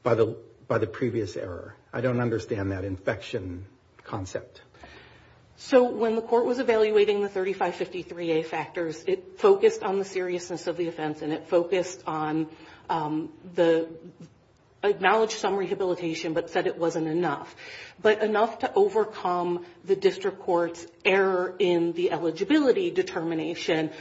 by 0.01 0.15
the 0.15 0.35
by 0.67 0.79
the 0.79 0.87
previous 0.87 1.37
error? 1.37 1.75
I 1.93 2.01
don't 2.01 2.19
understand 2.19 2.71
that 2.71 2.83
infection 2.83 3.67
concept. 4.03 4.61
So 5.55 5.83
when 5.83 6.15
the 6.15 6.21
court 6.21 6.45
was 6.45 6.59
evaluating 6.59 7.21
the 7.21 7.29
3553A 7.29 8.45
factors, 8.45 9.03
it 9.07 9.39
focused 9.39 9.83
on 9.83 9.99
the 9.99 10.05
seriousness 10.05 10.67
of 10.67 10.77
the 10.77 10.87
offense 10.87 11.21
and 11.21 11.31
it 11.31 11.47
focused 11.47 12.03
on 12.05 12.47
um, 12.89 13.29
the 13.55 13.87
acknowledged 14.83 15.37
some 15.37 15.55
rehabilitation, 15.55 16.33
but 16.33 16.49
said 16.49 16.67
it 16.67 16.77
wasn't 16.77 17.07
enough. 17.07 17.55
But 18.01 18.21
enough 18.21 18.59
to 18.59 18.73
overcome 18.73 19.65
the 19.85 19.95
district 19.95 20.39
court's 20.39 20.85
error 21.05 21.55
in 21.57 21.93
the 21.93 22.11
eligibility 22.11 22.91
determination 22.91 23.91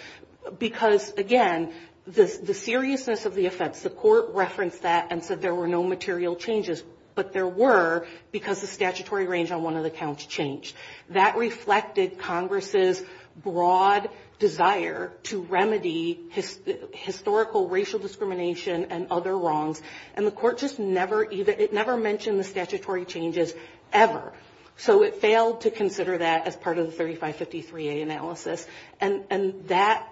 because, 0.58 1.12
again, 1.12 1.72
the 2.06 2.26
seriousness 2.54 3.26
of 3.26 3.34
the 3.34 3.46
offense, 3.46 3.80
the 3.80 3.90
court 3.90 4.30
referenced 4.34 4.82
that 4.82 5.08
and 5.10 5.22
said 5.22 5.40
there 5.40 5.54
were 5.54 5.68
no 5.68 5.84
material 5.84 6.34
changes, 6.34 6.82
but 7.14 7.32
there 7.32 7.46
were 7.46 8.06
because 8.30 8.60
the 8.60 8.66
statutory 8.66 9.26
range 9.26 9.50
on 9.50 9.62
one 9.62 9.76
of 9.76 9.82
the 9.82 9.90
counts 9.90 10.26
changed. 10.26 10.74
That 11.10 11.36
reflected 11.36 12.18
Congress's 12.18 13.02
broad 13.36 14.10
desire 14.38 15.12
to 15.22 15.42
remedy 15.42 16.20
historical 16.92 17.68
racial 17.68 17.98
discrimination 17.98 18.86
and 18.90 19.06
other 19.10 19.36
wrongs. 19.36 19.80
And 20.14 20.26
the 20.26 20.32
court 20.32 20.58
just 20.58 20.78
never 20.78 21.24
even, 21.30 21.60
it 21.60 21.72
never 21.72 21.96
mentioned 21.96 22.38
the 22.38 22.44
statutory 22.44 23.04
changes 23.04 23.54
ever. 23.92 24.32
So 24.76 25.02
it 25.02 25.16
failed 25.16 25.62
to 25.62 25.70
consider 25.70 26.18
that 26.18 26.46
as 26.46 26.56
part 26.56 26.78
of 26.78 26.96
the 26.96 27.04
3553A 27.04 28.02
analysis. 28.02 28.66
And 29.00 29.24
and 29.30 29.68
that, 29.68 30.08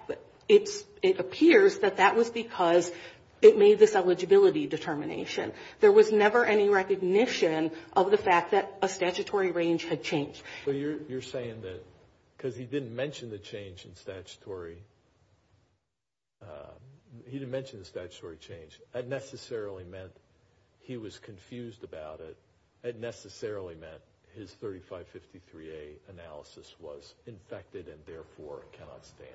it's 0.48 0.84
it 1.02 1.18
appears 1.18 1.78
that 1.78 1.96
that 1.96 2.14
was 2.14 2.30
because 2.30 2.92
it 3.42 3.58
made 3.58 3.78
this 3.78 3.94
eligibility 3.94 4.66
determination. 4.66 5.52
There 5.80 5.92
was 5.92 6.12
never 6.12 6.44
any 6.44 6.68
recognition 6.68 7.70
of 7.94 8.10
the 8.10 8.18
fact 8.18 8.52
that 8.52 8.72
a 8.82 8.88
statutory 8.88 9.50
range 9.50 9.84
had 9.84 10.02
changed. 10.02 10.42
So 10.64 10.70
you're 10.70 11.22
saying 11.22 11.62
that 11.62 11.84
because 12.36 12.56
he 12.56 12.64
didn't 12.64 12.94
mention 12.94 13.30
the 13.30 13.38
change 13.38 13.84
in 13.84 13.94
statutory, 13.96 14.78
uh, 16.42 16.72
he 17.26 17.38
didn't 17.38 17.50
mention 17.50 17.78
the 17.78 17.84
statutory 17.84 18.36
change, 18.36 18.80
that 18.92 19.08
necessarily 19.08 19.84
meant 19.84 20.12
he 20.80 20.96
was 20.96 21.18
confused 21.18 21.84
about 21.84 22.20
it. 22.20 22.36
It 22.82 22.98
necessarily 22.98 23.74
meant 23.74 24.00
his 24.34 24.54
3553A 24.62 25.96
analysis 26.08 26.74
was 26.80 27.14
infected 27.26 27.88
and 27.88 27.98
therefore 28.06 28.62
cannot 28.72 29.04
stand. 29.04 29.30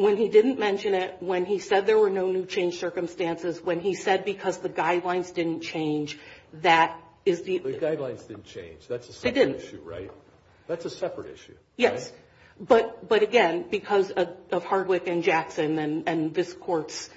When 0.00 0.16
he 0.16 0.30
didn't 0.30 0.58
mention 0.58 0.94
it, 0.94 1.16
when 1.20 1.44
he 1.44 1.58
said 1.58 1.84
there 1.84 1.98
were 1.98 2.08
no 2.08 2.32
new 2.32 2.46
change 2.46 2.78
circumstances, 2.78 3.60
when 3.60 3.80
he 3.80 3.92
said 3.94 4.24
because 4.24 4.56
the 4.56 4.70
guidelines 4.70 5.34
didn't 5.34 5.60
change, 5.60 6.18
that 6.62 6.98
is 7.26 7.42
the... 7.42 7.58
The 7.58 7.74
guidelines 7.74 8.26
didn't 8.26 8.46
change. 8.46 8.86
That's 8.88 9.10
a 9.10 9.12
separate 9.12 9.56
issue, 9.56 9.82
right? 9.84 10.10
That's 10.66 10.86
a 10.86 10.90
separate 10.90 11.34
issue. 11.34 11.54
Yes. 11.76 12.10
But 12.58 13.22
again, 13.22 13.66
because 13.70 14.10
of 14.10 14.64
Hardwick 14.64 15.06
and 15.06 15.22
Jackson 15.22 15.78
and 15.78 16.32
this 16.32 16.54
court's, 16.54 17.10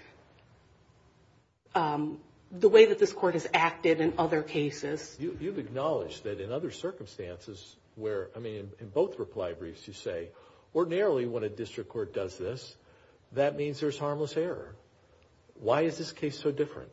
um, 1.75 2.19
the 2.51 2.67
way 2.67 2.87
that 2.87 2.99
this 2.99 3.13
court 3.13 3.35
has 3.35 3.47
acted 3.53 4.01
in 4.01 4.15
other 4.17 4.43
cases. 4.43 5.17
You've 5.19 5.57
acknowledged 5.57 6.25
that 6.25 6.41
in 6.41 6.51
other 6.51 6.71
circumstances 6.71 7.77
where, 7.95 8.29
I 8.35 8.39
mean, 8.39 8.71
in 8.81 8.89
both 8.89 9.19
reply 9.19 9.53
briefs 9.53 9.87
you 9.87 9.93
say, 9.93 10.29
ordinarily 10.75 11.25
when 11.25 11.43
a 11.43 11.49
district 11.49 11.89
court 11.89 12.13
does 12.13 12.37
this, 12.37 12.75
that 13.33 13.55
means 13.55 13.79
there's 13.79 13.97
harmless 13.97 14.37
error. 14.37 14.75
Why 15.59 15.81
is 15.81 15.97
this 15.97 16.11
case 16.11 16.39
so 16.39 16.51
different? 16.51 16.89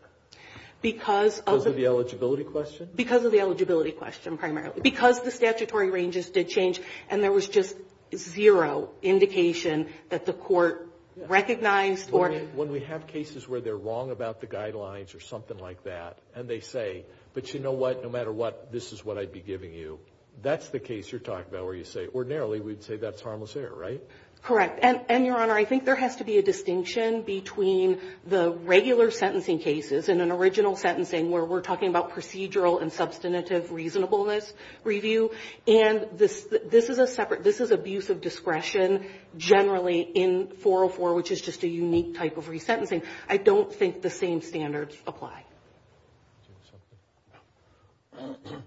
Because 0.82 1.40
of... 1.40 1.64
The 1.64 1.86
eligibility 1.86 2.44
question? 2.44 2.88
Because 2.94 3.24
of 3.24 3.32
the 3.32 3.40
eligibility 3.40 3.92
question 3.92 4.38
primarily. 4.38 4.80
Because 4.80 5.22
the 5.22 5.30
statutory 5.30 5.90
ranges 5.90 6.30
did 6.30 6.48
change 6.48 6.80
and 7.10 7.22
there 7.22 7.32
was 7.32 7.48
just 7.48 7.76
zero 8.14 8.90
indication 9.02 9.88
that 10.08 10.26
the 10.26 10.32
court 10.32 10.88
recognized 11.16 12.10
or... 12.12 12.30
When 12.30 12.70
we 12.70 12.80
have 12.80 13.06
cases 13.06 13.46
where 13.48 13.60
they're 13.60 13.76
wrong 13.76 14.10
about 14.10 14.40
the 14.40 14.46
guidelines 14.46 15.14
or 15.14 15.20
something 15.20 15.58
like 15.58 15.84
that, 15.84 16.18
and 16.34 16.48
they 16.48 16.60
say, 16.60 17.04
but 17.34 17.52
you 17.52 17.60
know 17.60 17.72
what, 17.72 18.02
no 18.02 18.08
matter 18.08 18.32
what, 18.32 18.72
this 18.72 18.92
is 18.92 19.04
what 19.04 19.18
I'd 19.18 19.32
be 19.32 19.40
giving 19.40 19.72
you. 19.72 19.98
That's 20.42 20.68
the 20.68 20.80
case 20.80 21.10
you're 21.12 21.20
talking 21.20 21.46
about 21.50 21.66
where 21.66 21.74
you 21.74 21.84
say, 21.84 22.08
ordinarily 22.14 22.60
we'd 22.60 22.82
say 22.82 22.96
that's 22.96 23.20
harmless 23.20 23.56
error, 23.56 23.74
right? 23.74 24.00
Correct. 24.42 24.80
And, 24.82 25.26
Your 25.26 25.36
Honor, 25.36 25.52
I 25.52 25.66
think 25.66 25.84
there 25.84 25.96
has 25.96 26.16
to 26.16 26.24
be 26.24 26.38
a 26.38 26.42
distinction 26.42 27.20
between 27.20 28.00
the 28.26 28.50
regular 28.50 29.10
sentencing 29.10 29.58
cases 29.58 30.08
in 30.08 30.22
an 30.22 30.30
original 30.30 30.76
sentencing 30.76 31.30
where 31.30 31.44
we're 31.44 31.60
talking 31.60 31.90
about 31.90 32.12
procedural 32.12 32.80
and 32.80 32.90
substantive 32.90 33.70
reasonableness 33.70 34.50
review, 34.82 35.30
and 35.66 36.06
this 36.14 36.46
this 36.64 36.88
is 36.88 36.98
a 36.98 37.06
separate, 37.06 37.44
this 37.44 37.60
is 37.60 37.70
abuse 37.70 38.08
of 38.08 38.22
discretion 38.22 39.04
generally 39.36 40.00
in 40.00 40.48
404, 40.48 41.14
which 41.14 41.30
is 41.30 41.42
just 41.42 41.62
a 41.62 41.68
unique 41.68 42.16
type 42.16 42.38
of 42.38 42.46
resentencing. 42.46 43.02
I 43.28 43.36
don't 43.36 43.72
think 43.72 44.00
the 44.00 44.10
same 44.10 44.40
standards 44.40 44.96
apply. 45.06 45.44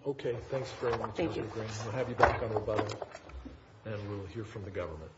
Okay. 0.08 0.36
Thanks 0.50 0.70
very 0.82 0.98
much. 0.98 1.16
Thank 1.16 1.36
you. 1.36 1.50
We'll 1.56 1.92
have 1.94 2.10
you 2.10 2.16
back 2.16 2.42
on 2.44 2.54
rebuttal, 2.54 2.88
and 3.86 4.10
we'll 4.10 4.26
hear 4.28 4.44
from 4.44 4.64
the 4.64 4.70
government. 4.72 5.12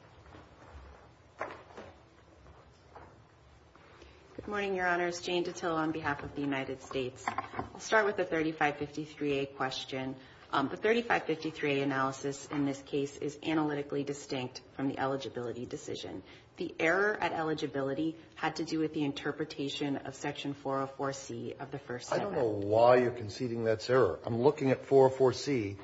Good 4.35 4.47
morning, 4.47 4.75
Your 4.75 4.85
Honors. 4.87 5.21
Jane 5.21 5.43
Dattilo 5.43 5.75
on 5.75 5.91
behalf 5.91 6.21
of 6.23 6.35
the 6.35 6.41
United 6.41 6.83
States. 6.83 7.25
I'll 7.57 7.79
start 7.79 8.05
with 8.05 8.17
the 8.17 8.25
3553A 8.25 9.55
question. 9.55 10.15
Um, 10.55 10.69
the 10.69 10.77
3553A 10.77 11.83
analysis 11.83 12.47
in 12.49 12.65
this 12.65 12.81
case 12.85 13.17
is 13.17 13.37
analytically 13.45 14.03
distinct 14.03 14.61
from 14.77 14.87
the 14.87 14.97
eligibility 14.97 15.65
decision. 15.65 16.23
The 16.55 16.73
error 16.79 17.17
at 17.19 17.33
eligibility 17.33 18.15
had 18.35 18.55
to 18.55 18.63
do 18.63 18.79
with 18.79 18.93
the 18.93 19.03
interpretation 19.03 19.97
of 19.97 20.15
Section 20.15 20.55
404C 20.63 21.59
of 21.59 21.71
the 21.71 21.79
First 21.79 22.09
Act. 22.09 22.21
I 22.21 22.23
don't 22.23 22.35
know 22.35 22.47
why 22.47 22.95
you're 22.99 23.11
conceding 23.11 23.65
that's 23.65 23.89
error. 23.89 24.17
I'm 24.25 24.41
looking 24.41 24.71
at 24.71 24.87
404C. 24.87 25.75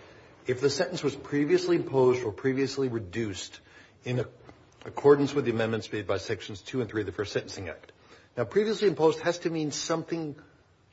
If 0.48 0.62
the 0.62 0.70
sentence 0.70 1.04
was 1.04 1.18
previously 1.18 1.76
imposed 1.76 2.24
or 2.24 2.32
previously 2.32 2.88
reduced 2.88 3.60
in 4.06 4.24
accordance 4.86 5.34
with 5.34 5.44
the 5.44 5.52
amendments 5.52 5.92
made 5.92 6.08
by 6.08 6.16
Sections 6.16 6.62
2 6.62 6.80
and 6.80 6.90
3 6.90 7.02
of 7.02 7.08
the 7.08 7.12
Fair 7.12 7.26
Sentencing 7.26 7.68
Act. 7.68 7.92
Now, 8.38 8.46
previously 8.46 8.88
imposed 8.88 9.20
has 9.20 9.40
to 9.40 9.50
mean 9.50 9.72
something 9.72 10.34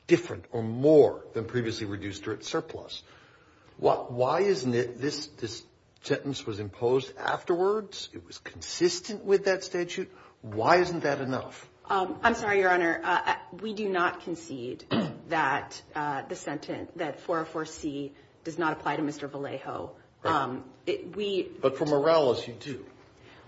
different 0.08 0.46
or 0.50 0.64
more 0.64 1.24
than 1.32 1.44
previously 1.44 1.86
reduced 1.86 2.26
or 2.26 2.32
at 2.32 2.42
surplus. 2.42 3.04
Why 3.78 4.40
isn't 4.40 4.74
it 4.74 5.00
this 5.00 5.62
sentence 6.02 6.46
was 6.46 6.60
imposed 6.60 7.12
afterwards? 7.16 8.08
It 8.12 8.26
was 8.26 8.38
consistent 8.38 9.24
with 9.24 9.44
that 9.44 9.64
statute. 9.64 10.10
Why 10.42 10.76
isn't 10.76 11.02
that 11.02 11.20
enough? 11.20 11.68
Um, 11.90 12.18
I'm 12.22 12.34
sorry, 12.34 12.60
Your 12.60 12.70
Honor. 12.70 13.00
Uh, 13.02 13.34
we 13.60 13.72
do 13.72 13.88
not 13.88 14.22
concede 14.22 14.84
that 15.28 15.80
uh, 15.94 16.22
the 16.28 16.36
sentence, 16.36 16.90
that 16.96 17.24
404C 17.26 18.10
does 18.44 18.58
not 18.58 18.72
apply 18.72 18.96
to 18.96 19.02
Mr. 19.02 19.30
Vallejo. 19.30 19.92
Um, 20.24 20.64
but 21.60 21.78
for 21.78 21.86
Morales, 21.86 22.46
you 22.46 22.54
do. 22.58 22.84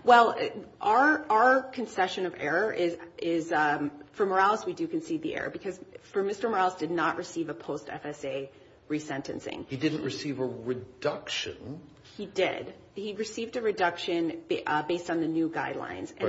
Well, 0.03 0.35
our 0.79 1.61
concession 1.73 2.25
of 2.25 2.35
error 2.39 2.73
is, 2.73 3.51
um, 3.51 3.91
for 4.13 4.25
Morales, 4.25 4.65
we 4.65 4.73
do 4.73 4.87
concede 4.87 5.21
the 5.21 5.35
error. 5.35 5.49
Because 5.49 5.79
for 6.01 6.23
Mr. 6.23 6.49
Morales 6.49 6.75
did 6.75 6.91
not 6.91 7.17
receive 7.17 7.49
a 7.49 7.53
post-FSA 7.53 8.49
resentencing. 8.91 9.65
He 9.67 9.77
didn't 9.77 10.03
receive 10.03 10.39
a 10.39 10.45
reduction. 10.45 11.79
He 12.17 12.25
did. 12.25 12.73
He 12.93 13.13
received 13.13 13.55
a 13.55 13.61
reduction 13.61 14.39
uh, 14.67 14.83
based 14.83 15.09
on 15.09 15.21
the 15.21 15.27
new 15.27 15.49
guidelines. 15.49 16.13
And 16.19 16.27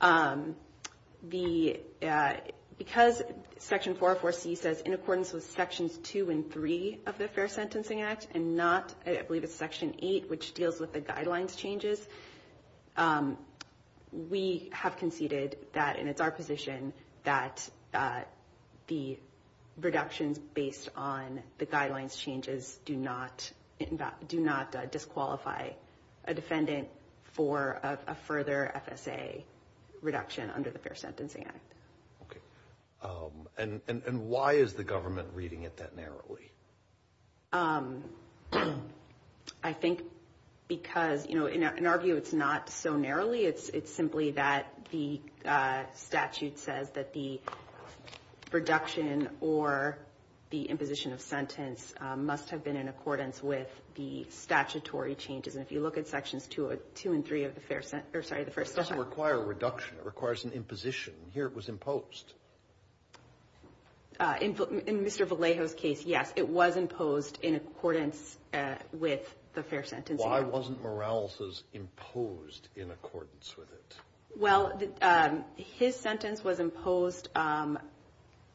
um, 0.00 0.54
uh, 2.02 2.32
because 2.78 3.22
Section 3.58 3.94
404C 3.94 4.56
says 4.56 4.80
in 4.80 4.94
accordance 4.94 5.32
with 5.34 5.44
Sections 5.50 5.98
2 5.98 6.30
and 6.30 6.50
3 6.50 7.00
of 7.04 7.18
the 7.18 7.28
Fair 7.28 7.48
Sentencing 7.48 8.00
Act 8.00 8.28
and 8.32 8.56
not, 8.56 8.94
I 9.06 9.20
believe 9.22 9.44
it's 9.44 9.54
Section 9.54 9.94
8, 9.98 10.30
which 10.30 10.54
deals 10.54 10.80
with 10.80 10.94
the 10.94 11.02
guidelines 11.02 11.56
changes, 11.56 12.00
um, 12.96 13.36
we 14.30 14.70
have 14.72 14.96
conceded 14.96 15.58
that, 15.74 15.98
and 15.98 16.08
it's 16.08 16.20
our 16.20 16.30
position, 16.30 16.92
that 17.24 17.68
uh, 17.92 18.22
the 18.86 19.18
reductions 19.80 20.38
based 20.38 20.88
on 20.96 21.42
the 21.58 21.66
guidelines 21.66 22.18
changes 22.18 22.78
do 22.84 22.96
not 22.96 23.50
uh, 23.80 24.86
disqualify 24.90 25.70
a 26.24 26.34
defendant 26.34 26.88
for 27.32 27.80
a 27.82 28.14
further 28.26 28.72
FSA 28.88 29.42
reduction 30.02 30.50
under 30.50 30.70
the 30.70 30.78
Fair 30.78 30.94
Sentencing 30.94 31.44
Act. 31.44 31.74
Okay. 32.22 32.40
Um, 33.02 33.80
and 33.96 34.28
why 34.28 34.54
is 34.54 34.74
the 34.74 34.84
government 34.84 35.28
reading 35.34 35.62
it 35.62 35.76
that 35.78 35.96
narrowly? 35.96 36.50
Um, 37.52 38.04
I 39.62 39.72
think 39.72 40.02
because, 40.68 41.26
you 41.28 41.34
know, 41.34 41.46
in 41.46 41.86
our 41.86 41.98
view, 41.98 42.16
it's 42.16 42.32
not 42.32 42.70
so 42.70 42.96
narrowly. 42.96 43.44
It's 43.44 43.92
simply 43.92 44.32
that 44.32 44.66
the 44.92 45.20
uh, 45.44 45.84
statute 45.94 46.58
says 46.58 46.90
that 46.90 47.12
the 47.12 47.40
reduction 48.52 49.28
or 49.40 49.98
the 50.50 50.64
imposition 50.64 51.12
of 51.12 51.20
sentence 51.20 51.94
um, 52.00 52.26
must 52.26 52.50
have 52.50 52.64
been 52.64 52.76
in 52.76 52.88
accordance 52.88 53.42
with 53.42 53.68
the 53.94 54.26
statutory 54.30 55.14
changes. 55.14 55.54
And 55.54 55.64
if 55.64 55.70
you 55.70 55.80
look 55.80 55.96
at 55.96 56.08
Sections 56.08 56.46
2 56.48 56.78
and 57.04 57.24
3 57.24 57.44
of 57.44 57.54
the 57.54 57.60
Fair 57.60 57.82
or 58.12 58.22
sorry, 58.22 58.44
the 58.44 58.50
First 58.50 58.72
Step 58.72 58.84
It 58.84 58.88
doesn't 58.88 58.98
require 58.98 59.40
a 59.40 59.44
reduction. 59.44 59.96
It 59.98 60.04
requires 60.04 60.44
an 60.44 60.50
imposition. 60.52 61.14
Here 61.32 61.46
it 61.46 61.54
was 61.54 61.68
imposed. 61.68 62.32
Uh, 64.18 64.36
in 64.40 64.54
Mr. 64.54 65.26
Vallejo's 65.26 65.72
case, 65.72 66.04
yes, 66.04 66.30
it 66.36 66.46
was 66.46 66.76
imposed 66.76 67.38
in 67.42 67.54
accordance 67.54 68.36
uh, 68.52 68.74
with 68.92 69.34
the 69.54 69.62
Fair 69.62 69.82
Sentencing 69.84 70.26
Act. 70.26 70.44
Why 70.44 70.48
wasn't 70.48 70.82
Morales' 70.82 71.62
imposed 71.72 72.68
in 72.76 72.90
accordance 72.90 73.56
with 73.56 73.72
it? 73.72 73.96
Well, 74.36 74.78
um, 75.00 75.44
his 75.56 75.96
sentence 75.96 76.44
was 76.44 76.60
imposed 76.60 77.28
um, 77.34 77.78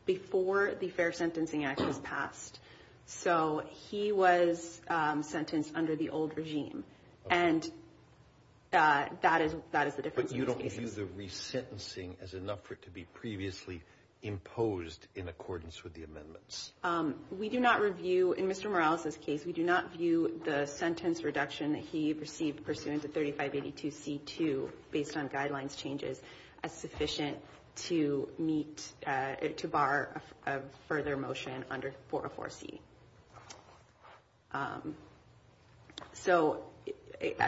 before 0.06 0.74
the 0.80 0.90
Fair 0.90 1.12
Sentencing 1.12 1.66
Act 1.66 1.82
was 1.82 2.00
passed. 2.00 2.60
So 3.08 3.64
he 3.90 4.12
was 4.12 4.82
um, 4.88 5.24
sentenced 5.24 5.72
under 5.76 5.96
the 5.96 6.10
old 6.10 6.38
regime. 6.38 6.84
And 7.30 7.70
uh, 8.74 9.06
that 9.22 9.42
is 9.42 9.54
the 9.54 10.02
difference 10.02 10.02
in 10.02 10.02
these 10.02 10.04
cases. 10.08 10.26
But 10.28 10.36
you 10.36 10.46
don't 10.46 10.72
view 10.72 10.88
the 10.88 11.24
resentencing 11.24 12.16
as 12.22 12.34
enough 12.34 12.62
for 12.64 12.74
it 12.74 12.82
to 12.84 12.90
be 12.90 13.04
previously 13.14 13.82
imposed 14.26 15.06
in 15.16 15.28
accordance 15.28 15.84
with 15.84 15.94
the 15.94 16.04
amendments? 16.04 16.72
Um, 16.84 17.16
we 17.32 17.48
do 17.48 17.60
not 17.60 17.80
review, 17.82 18.34
in 18.34 18.48
Mr. 18.48 18.70
Morales' 18.70 19.18
case, 19.22 19.46
we 19.46 19.54
do 19.54 19.64
not 19.64 19.94
view 19.94 20.42
the 20.44 20.66
sentence 20.66 21.24
reduction 21.24 21.74
that 21.74 21.84
he 21.84 22.14
received 22.14 22.66
pursuant 22.66 23.04
to 23.04 23.08
3582C2 23.08 24.70
based 24.92 25.16
on 25.16 25.30
guidelines 25.30 25.78
changes 25.78 26.20
as 26.64 26.72
sufficient 26.74 27.38
to 27.76 28.30
meet, 28.38 28.88
uh, 29.06 29.36
to 29.58 29.68
bar 29.68 30.22
a 30.46 30.60
further 30.88 31.18
motion 31.18 31.66
under 31.70 31.94
404C. 32.12 32.80
Um, 34.54 34.96
so, 36.14 36.64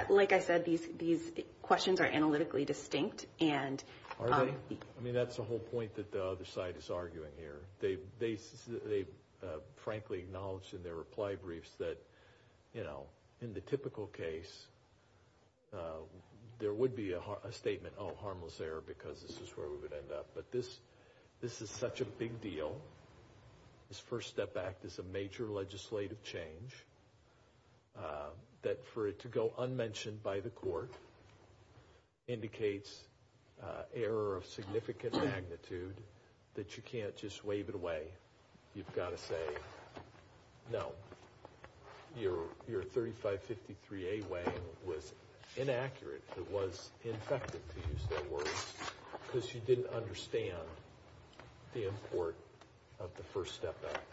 like 0.09 0.33
I 0.33 0.39
said, 0.39 0.65
these 0.65 1.31
questions 1.61 2.01
are 2.01 2.05
analytically 2.05 2.65
distinct. 2.65 3.25
Are 3.41 4.27
they? 4.27 4.33
Um, 4.33 4.51
I 4.71 5.03
mean, 5.03 5.13
that's 5.13 5.37
the 5.37 5.43
whole 5.43 5.59
point 5.59 5.95
that 5.95 6.11
the 6.11 6.23
other 6.23 6.45
side 6.45 6.75
is 6.77 6.89
arguing 6.89 7.31
here. 7.37 7.59
They 7.79 9.05
uh, 9.43 9.47
frankly 9.75 10.19
acknowledged 10.19 10.73
in 10.73 10.83
their 10.83 10.95
reply 10.95 11.35
briefs 11.35 11.69
that, 11.79 11.97
you 12.73 12.83
know, 12.83 13.03
in 13.41 13.53
the 13.53 13.61
typical 13.61 14.07
case, 14.07 14.65
uh, 15.73 16.01
there 16.59 16.73
would 16.73 16.95
be 16.95 17.13
a 17.13 17.51
statement, 17.51 17.93
oh, 17.99 18.13
harmless 18.21 18.59
error, 18.59 18.83
because 18.85 19.21
this 19.21 19.39
is 19.39 19.49
where 19.55 19.67
we 19.67 19.77
would 19.77 19.93
end 19.93 20.11
up. 20.11 20.27
But 20.33 20.51
this 20.51 20.79
is 21.61 21.69
such 21.69 22.01
a 22.01 22.05
big 22.05 22.41
deal. 22.41 22.75
This 23.89 23.99
First 23.99 24.29
Step 24.29 24.57
Act 24.57 24.83
is 24.83 24.99
a 24.99 25.03
major 25.03 25.45
legislative 25.45 26.21
change 26.23 26.73
uh, 27.97 28.29
that 28.63 28.83
for 28.87 29.07
it 29.07 29.19
to 29.19 29.27
go 29.27 29.53
unmentioned 29.59 30.21
by 30.23 30.39
the 30.39 30.49
court 30.49 30.91
indicates 32.27 33.03
uh, 33.63 33.83
error 33.95 34.35
of 34.35 34.45
significant 34.45 35.13
magnitude 35.23 35.95
that 36.55 36.75
you 36.75 36.83
can't 36.83 37.15
just 37.15 37.45
wave 37.45 37.69
it 37.69 37.75
away. 37.75 38.01
You've 38.75 38.93
got 38.95 39.11
to 39.11 39.17
say, 39.17 39.45
no, 40.71 40.91
your 42.19 42.47
3553A 42.67 44.27
way 44.27 44.43
was 44.85 45.13
inaccurate. 45.57 46.23
It 46.37 46.51
was 46.51 46.89
infected, 47.03 47.61
to 47.69 47.89
use 47.91 48.03
their 48.09 48.23
words, 48.31 48.73
because 49.25 49.53
you 49.53 49.61
didn't 49.65 49.87
understand 49.93 50.57
the 51.73 51.87
import 51.87 52.35
of 52.99 53.09
the 53.17 53.23
First 53.23 53.55
Step 53.55 53.75
Act. 53.93 54.03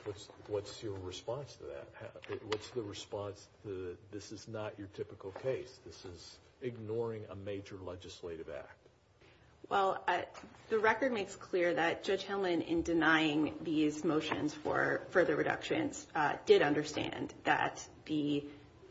What's 0.48 0.82
your 0.82 0.94
response 1.04 1.56
to 1.56 1.64
that? 1.64 2.42
What's 2.48 2.68
the 2.70 2.82
response 2.82 3.46
to 3.64 3.96
this 4.12 4.32
is 4.32 4.46
not 4.48 4.74
your 4.78 4.88
typical 4.94 5.30
case? 5.42 5.78
This 5.86 6.04
is 6.04 6.36
ignoring 6.62 7.22
a 7.30 7.36
major 7.36 7.76
legislative 7.84 8.48
act. 8.48 8.78
Well, 9.70 10.04
the 10.68 10.78
record 10.78 11.12
makes 11.12 11.34
clear 11.36 11.72
that 11.72 12.04
Judge 12.04 12.22
Hillman, 12.22 12.60
in 12.62 12.82
denying 12.82 13.54
these 13.62 14.04
motions 14.04 14.52
for 14.52 15.00
further 15.10 15.36
reductions, 15.36 16.06
uh, 16.14 16.34
did 16.44 16.60
understand 16.60 17.32
that 17.44 17.82
the 18.04 18.44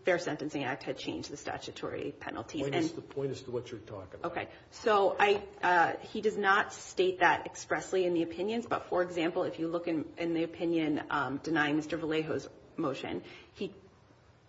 Fair 0.06 0.20
Sentencing 0.20 0.64
Act 0.64 0.84
had 0.84 0.98
changed 0.98 1.32
the 1.32 1.38
statutory 1.38 2.14
penalties. 2.20 2.62
Point 3.10 3.32
us 3.32 3.42
to 3.42 3.52
what 3.52 3.72
you're 3.72 3.80
talking 3.82 4.20
about. 4.20 4.32
Okay. 4.32 4.48
So 4.72 5.16
I, 5.18 5.42
uh, 5.62 5.94
he 6.02 6.22
does 6.22 6.38
not 6.38 6.74
state 6.74 7.20
that 7.20 7.46
expressly 7.46 8.06
in 8.06 8.14
the 8.14 8.24
opinions, 8.24 8.66
but, 8.68 8.88
for 8.90 9.02
example, 9.02 9.44
if 9.44 9.60
you 9.60 9.68
look 9.68 9.88
in 9.88 10.34
the 10.34 10.44
opinion 10.44 11.02
um, 11.10 11.40
denying 11.44 11.80
Mr. 11.80 11.98
Vallejo's 11.98 12.50
motion, 12.76 13.22
he 13.54 13.74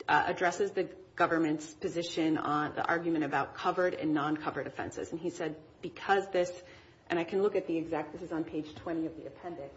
uh, 0.09 0.25
addresses 0.27 0.73
the 0.73 0.89
government's 1.17 1.73
position 1.75 2.37
on 2.39 2.75
the 2.75 2.85
argument 2.85 3.25
about 3.25 3.55
covered 3.55 3.95
and 3.95 4.13
non-covered 4.13 4.67
offenses. 4.67 5.13
And 5.13 5.21
he 5.21 5.31
said 5.31 5.55
because 5.83 6.27
this, 6.33 6.51
and 7.09 7.19
I 7.19 7.25
can 7.25 7.43
look 7.43 7.55
at 7.55 7.67
the 7.67 7.77
exact, 7.77 8.13
this 8.13 8.23
is 8.23 8.33
on 8.33 8.43
page 8.43 8.75
20 8.75 9.07
of 9.07 9.17
the 9.17 9.27
appendix. 9.27 9.75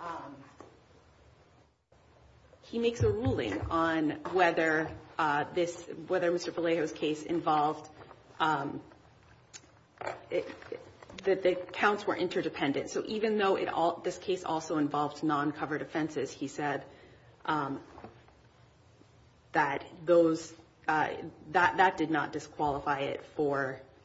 Um, 0.00 0.34
He 2.70 2.78
makes 2.78 3.02
a 3.02 3.10
ruling 3.10 3.60
on 3.70 4.10
whether 4.32 4.90
uh, 5.18 5.44
this, 5.54 5.88
whether 6.08 6.32
Mr. 6.32 6.52
Vallejo's 6.52 6.92
case 6.92 7.22
involved, 7.22 7.88
um, 8.40 8.80
that 11.24 11.42
the 11.42 11.56
counts 11.72 12.06
were 12.06 12.16
interdependent. 12.16 12.90
So 12.90 13.02
even 13.06 13.38
though 13.38 13.56
it 13.56 13.68
all, 13.68 14.00
this 14.02 14.18
case 14.18 14.44
also 14.44 14.78
involved 14.78 15.22
non-covered 15.22 15.80
offenses, 15.80 16.30
he 16.30 16.48
said 16.48 16.84
um, 17.44 17.80
that 19.52 19.84
those, 20.04 20.52
uh, 20.88 21.08
that 21.52 21.96
did 21.96 22.10
not 22.10 22.32
disqualify 22.32 23.00
it 23.00 23.24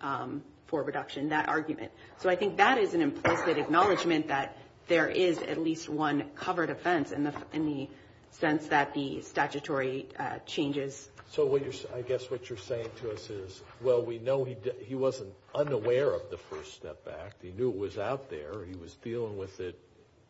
um, 0.02 0.44
for 0.68 0.84
reduction, 0.84 1.30
that 1.30 1.50
argument. 1.50 1.92
So 2.20 2.30
I 2.30 2.36
think 2.36 2.58
that 2.58 2.78
is 2.78 2.94
an 2.94 3.02
implicit 3.02 3.58
acknowledgment 3.58 4.28
that 4.30 4.56
there 4.88 5.08
is 5.08 5.40
at 5.40 5.58
least 5.58 5.90
one 5.90 6.26
covered 6.36 6.70
offense 6.70 7.12
in 7.12 7.24
the 7.24 7.88
sense 8.32 8.68
that 8.68 8.94
the 8.94 9.22
statutory 9.22 10.08
uh, 10.18 10.40
changes. 10.46 11.10
So 11.30 11.58
I 11.96 12.02
guess 12.02 12.30
what 12.30 12.50
you're 12.50 12.58
saying 12.58 12.90
to 13.02 13.12
us 13.12 13.30
is, 13.30 13.62
well, 13.82 14.04
we 14.04 14.20
know 14.20 14.44
he 14.44 14.96
wasn't 14.96 15.34
unaware 15.56 16.12
of 16.12 16.30
the 16.30 16.38
First 16.38 16.74
Step 16.74 17.08
Act. 17.24 17.42
He 17.42 17.52
knew 17.52 17.70
it 17.70 17.78
was 17.78 17.98
out 17.98 18.30
there. 18.30 18.66
He 18.66 18.76
was 18.76 18.96
dealing 18.96 19.38
with 19.38 19.60
it 19.62 19.80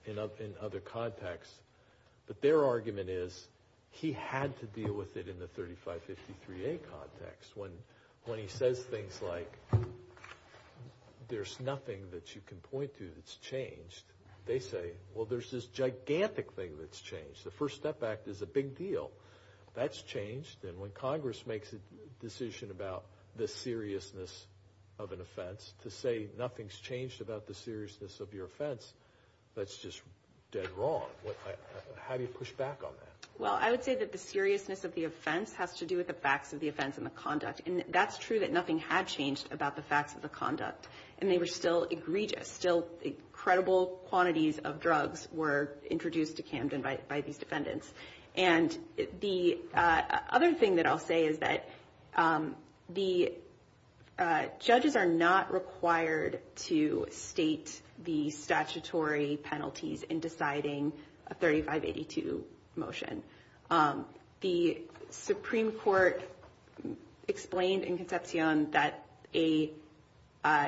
in 0.05 0.19
other 0.61 0.79
contexts. 0.79 1.55
But 2.27 2.41
their 2.41 2.63
argument 2.65 3.09
is 3.09 3.47
he 3.89 4.11
had 4.13 4.57
to 4.59 4.65
deal 4.67 4.93
with 4.93 5.17
it 5.17 5.27
in 5.27 5.39
the 5.39 5.47
3553A 5.47 6.79
context. 6.89 7.51
When 7.55 8.39
he 8.39 8.47
says 8.47 8.79
things 8.79 9.19
like 9.21 9.51
there's 11.27 11.59
nothing 11.59 12.01
that 12.11 12.35
you 12.35 12.41
can 12.45 12.57
point 12.57 12.95
to 12.97 13.09
that's 13.15 13.35
changed, 13.37 14.03
they 14.45 14.59
say, 14.59 14.91
well, 15.13 15.25
there's 15.25 15.51
this 15.51 15.65
gigantic 15.65 16.51
thing 16.53 16.71
that's 16.79 16.99
changed. 16.99 17.43
The 17.43 17.51
First 17.51 17.75
Step 17.75 18.03
Act 18.03 18.27
is 18.27 18.41
a 18.41 18.45
big 18.45 18.77
deal. 18.77 19.11
That's 19.75 20.01
changed. 20.01 20.63
And 20.63 20.79
when 20.79 20.91
Congress 20.91 21.45
makes 21.45 21.71
a 21.73 21.77
decision 22.19 22.71
about 22.71 23.05
the 23.35 23.47
seriousness 23.47 24.45
of 24.99 25.11
an 25.11 25.21
offense, 25.21 25.73
to 25.83 25.89
say 25.89 26.27
nothing's 26.37 26.77
changed 26.77 27.21
about 27.21 27.47
the 27.47 27.53
seriousness 27.53 28.19
of 28.19 28.33
your 28.33 28.45
offense, 28.45 28.93
that's 29.55 29.77
just 29.77 30.01
dead 30.51 30.67
wrong. 30.77 31.05
How 32.07 32.17
do 32.17 32.23
you 32.23 32.29
push 32.29 32.51
back 32.51 32.81
on 32.83 32.91
that? 32.99 33.10
Well, 33.41 33.57
I 33.59 33.71
would 33.71 33.83
say 33.83 33.95
that 33.95 34.11
the 34.11 34.19
seriousness 34.19 34.83
of 34.83 34.93
the 34.93 35.05
offense 35.05 35.51
has 35.53 35.73
to 35.77 35.87
do 35.87 35.97
with 35.97 36.05
the 36.05 36.13
facts 36.13 36.53
of 36.53 36.59
the 36.59 36.67
offense 36.67 36.97
and 36.97 37.05
the 37.07 37.09
conduct. 37.09 37.63
And 37.65 37.83
that's 37.89 38.19
true 38.19 38.41
that 38.41 38.53
nothing 38.53 38.77
had 38.77 39.07
changed 39.07 39.51
about 39.51 39.75
the 39.75 39.81
facts 39.81 40.13
of 40.13 40.21
the 40.21 40.29
conduct. 40.29 40.87
And 41.17 41.27
they 41.27 41.39
were 41.39 41.47
still 41.47 41.87
egregious. 41.89 42.47
Still 42.47 42.85
incredible 43.01 43.99
quantities 44.09 44.59
of 44.59 44.79
drugs 44.79 45.27
were 45.31 45.73
introduced 45.89 46.37
to 46.37 46.43
Camden 46.43 46.83
by 46.83 47.21
these 47.21 47.39
defendants. 47.39 47.91
And 48.35 48.77
the 49.21 49.57
uh, 49.73 50.03
other 50.29 50.53
thing 50.53 50.75
that 50.75 50.85
I'll 50.85 50.99
say 50.99 51.25
is 51.25 51.39
that 51.39 51.67
um, 52.15 52.55
the 52.89 53.33
uh, 54.19 54.45
judges 54.59 54.95
are 54.95 55.07
not 55.07 55.51
required 55.51 56.41
to 56.67 57.07
state 57.09 57.81
the 58.03 58.29
statutory 58.29 59.39
penalties 59.41 60.03
in 60.03 60.19
deciding 60.19 60.93
a 61.25 61.33
3582 61.33 62.45
motion. 62.75 63.23
Um, 63.71 64.05
the 64.41 64.81
Supreme 65.11 65.71
Court 65.71 66.21
explained 67.29 67.85
in 67.85 67.97
Concepcion 67.97 68.69
that 68.71 69.05
a 69.33 69.71
uh, 70.43 70.67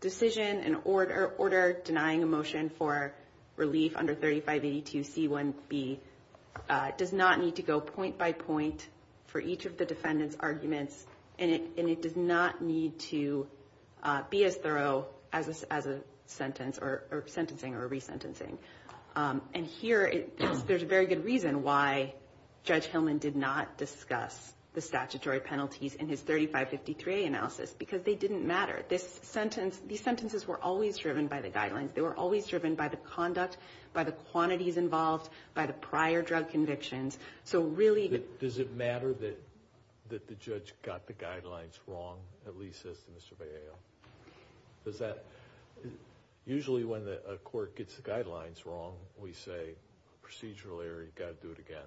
decision, 0.00 0.58
an 0.58 0.76
order 0.84 1.80
denying 1.82 2.22
a 2.22 2.26
motion 2.26 2.68
for 2.68 3.14
relief 3.56 3.96
under 3.96 4.14
3582C1B 4.14 5.98
uh, 6.68 6.90
does 6.98 7.12
not 7.12 7.40
need 7.40 7.56
to 7.56 7.62
go 7.62 7.80
point 7.80 8.18
by 8.18 8.32
point 8.32 8.86
for 9.26 9.40
each 9.40 9.64
of 9.64 9.78
the 9.78 9.86
defendant's 9.86 10.36
arguments. 10.40 11.06
And 11.38 11.50
it 11.50 12.02
does 12.02 12.16
not 12.16 12.60
need 12.60 12.98
to 13.10 13.46
uh, 14.02 14.22
be 14.28 14.44
as 14.44 14.56
thorough 14.56 15.06
as 15.32 15.48
a 15.48 16.00
sentence 16.26 16.78
or 16.78 17.24
sentencing 17.28 17.74
or 17.74 17.88
resentencing. 17.88 18.58
Um, 19.16 19.42
and 19.54 19.66
here 19.66 20.24
there's 20.66 20.82
a 20.82 20.86
very 20.86 21.06
good 21.06 21.24
reason 21.24 21.62
why 21.62 22.14
Judge 22.64 22.84
Hillman 22.86 23.18
did 23.18 23.36
not 23.36 23.76
discuss 23.78 24.52
the 24.72 24.80
statutory 24.80 25.40
penalties 25.40 25.96
in 25.96 26.08
his 26.08 26.20
3553A 26.22 27.26
analysis, 27.26 27.74
because 27.76 28.02
they 28.02 28.14
didn't 28.14 28.46
matter. 28.46 28.84
These 28.88 29.02
sentences 29.22 30.46
were 30.46 30.60
always 30.62 30.96
driven 30.96 31.26
by 31.26 31.40
the 31.40 31.50
guidelines. 31.50 31.92
They 31.94 32.02
were 32.02 32.14
always 32.14 32.46
driven 32.46 32.76
by 32.76 32.86
the 32.86 32.96
conduct, 32.96 33.56
by 33.92 34.04
the 34.04 34.12
quantities 34.12 34.76
involved, 34.76 35.28
by 35.54 35.66
the 35.66 35.72
prior 35.72 36.22
drug 36.22 36.50
convictions. 36.50 37.18
So 37.44 37.62
really... 37.62 38.22
Does 38.38 38.58
it 38.60 38.72
matter 38.76 39.12
that 39.14 40.28
the 40.28 40.34
judge 40.36 40.72
got 40.82 41.06
the 41.08 41.14
guidelines 41.14 41.78
wrong, 41.88 42.18
at 42.46 42.56
least 42.56 42.86
as 42.86 42.96
to 42.98 43.10
Mr. 43.10 43.36
Vallejo? 43.38 43.74
Usually 46.46 46.84
when 46.84 47.06
a 47.28 47.36
court 47.36 47.76
gets 47.76 47.94
the 47.96 48.02
guidelines 48.02 48.64
wrong, 48.64 48.94
we 49.18 49.32
say, 49.32 49.74
procedural 50.24 50.84
error, 50.84 51.02
you've 51.02 51.14
got 51.14 51.40
to 51.40 51.46
do 51.46 51.52
it 51.52 51.58
again. 51.58 51.86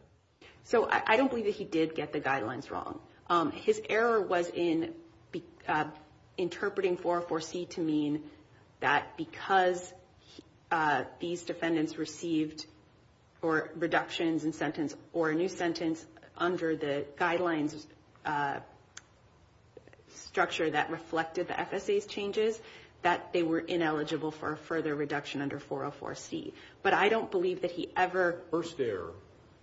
So 0.65 0.87
I 0.89 1.17
don't 1.17 1.29
believe 1.29 1.45
that 1.45 1.55
he 1.55 1.65
did 1.65 1.95
get 1.95 2.13
the 2.13 2.21
guidelines 2.21 2.71
wrong. 2.71 2.99
Um, 3.29 3.51
his 3.51 3.81
error 3.89 4.21
was 4.21 4.49
in 4.49 4.93
uh, 5.67 5.85
interpreting 6.37 6.97
404C 6.97 7.69
to 7.71 7.81
mean 7.81 8.23
that 8.79 9.17
because 9.17 9.93
uh, 10.71 11.03
these 11.19 11.43
defendants 11.43 11.97
received 11.97 12.65
reductions 13.41 14.45
in 14.45 14.53
sentence 14.53 14.95
or 15.11 15.29
a 15.29 15.35
new 15.35 15.49
sentence 15.49 16.05
under 16.37 16.75
the 16.75 17.05
guidelines 17.17 17.85
uh, 18.25 18.59
structure 20.15 20.69
that 20.69 20.89
reflected 20.89 21.47
the 21.47 21.53
FSA's 21.53 22.05
changes, 22.05 22.59
that 23.03 23.31
they 23.33 23.43
were 23.43 23.59
ineligible 23.59 24.31
for 24.31 24.53
a 24.53 24.57
further 24.57 24.95
reduction 24.95 25.41
under 25.41 25.59
404C. 25.59 26.53
But 26.81 26.93
I 26.93 27.09
don't 27.09 27.29
believe 27.29 27.61
that 27.61 27.71
he 27.71 27.89
ever... 27.95 28.41
First 28.49 28.79
error, 28.79 29.13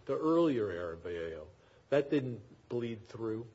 the 0.07 0.17
earlier 0.17 0.71
error 0.71 0.93
of 0.93 1.03
Vallejo, 1.03 1.47
that 1.89 2.11
didn't 2.11 2.41
bleed 2.69 3.09
through 3.09 3.47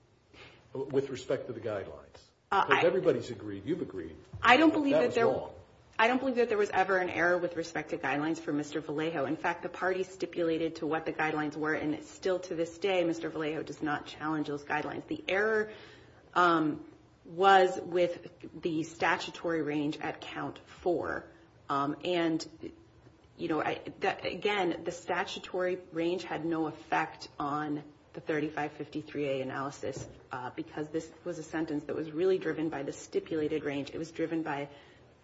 with 0.74 1.10
respect 1.10 1.48
to 1.48 1.54
the 1.54 1.60
guidelines? 1.60 2.20
Uh, 2.52 2.66
because 2.68 2.84
everybody's 2.84 3.30
agreed, 3.32 3.64
you've 3.66 3.82
agreed, 3.82 4.16
I 4.42 4.58
don't 4.58 4.74
believe 4.74 4.94
that 4.94 5.08
was 5.08 5.18
wrong. 5.18 5.50
I 5.98 6.08
don't 6.08 6.20
believe 6.20 6.36
that 6.36 6.50
there 6.50 6.58
was 6.58 6.70
ever 6.72 6.98
an 6.98 7.10
error 7.10 7.38
with 7.38 7.56
respect 7.56 7.92
to 7.92 7.98
guidelines 7.98 8.38
for 8.38 8.52
Mr. 8.52 8.84
Vallejo. 8.84 9.26
In 9.26 9.38
fact, 9.38 9.64
the 9.64 9.70
party 9.70 10.04
stipulated 10.04 10.76
to 10.78 10.86
what 10.86 11.06
the 11.06 11.14
guidelines 11.14 11.56
were, 11.56 11.74
and 11.74 12.04
still 12.04 12.40
to 12.40 12.56
this 12.56 12.78
day, 12.78 13.04
Mr. 13.06 13.32
Vallejo 13.32 13.64
does 13.64 13.82
not 13.82 14.06
challenge 14.06 14.48
those 14.48 14.64
guidelines. 14.64 15.08
The 15.08 15.24
error 15.30 15.70
um, 16.34 16.82
was 17.26 17.80
with 17.86 18.18
the 18.62 18.84
statutory 18.84 19.62
range 19.62 19.98
at 20.02 20.22
count 20.22 20.60
four. 20.82 21.26
Um, 21.70 21.96
and, 22.04 22.46
you 23.38 23.48
know, 23.48 23.62
again, 23.62 24.76
the 24.84 24.92
statutory 24.92 25.80
range 25.92 26.24
had 26.24 26.46
no 26.46 26.68
effect 26.68 27.28
on 27.40 27.82
the 28.14 28.22
3553A 28.22 29.42
analysis 29.42 30.08
uh, 30.32 30.50
because 30.56 30.88
this 30.90 31.08
was 31.26 31.38
a 31.38 31.44
sentence 31.44 31.84
that 31.86 31.96
was 31.96 32.12
really 32.12 32.38
driven 32.38 32.70
by 32.70 32.84
the 32.84 32.94
stipulated 32.94 33.64
range. 33.66 33.90
It 33.94 33.98
was 33.98 34.12
driven 34.12 34.42
by 34.42 34.70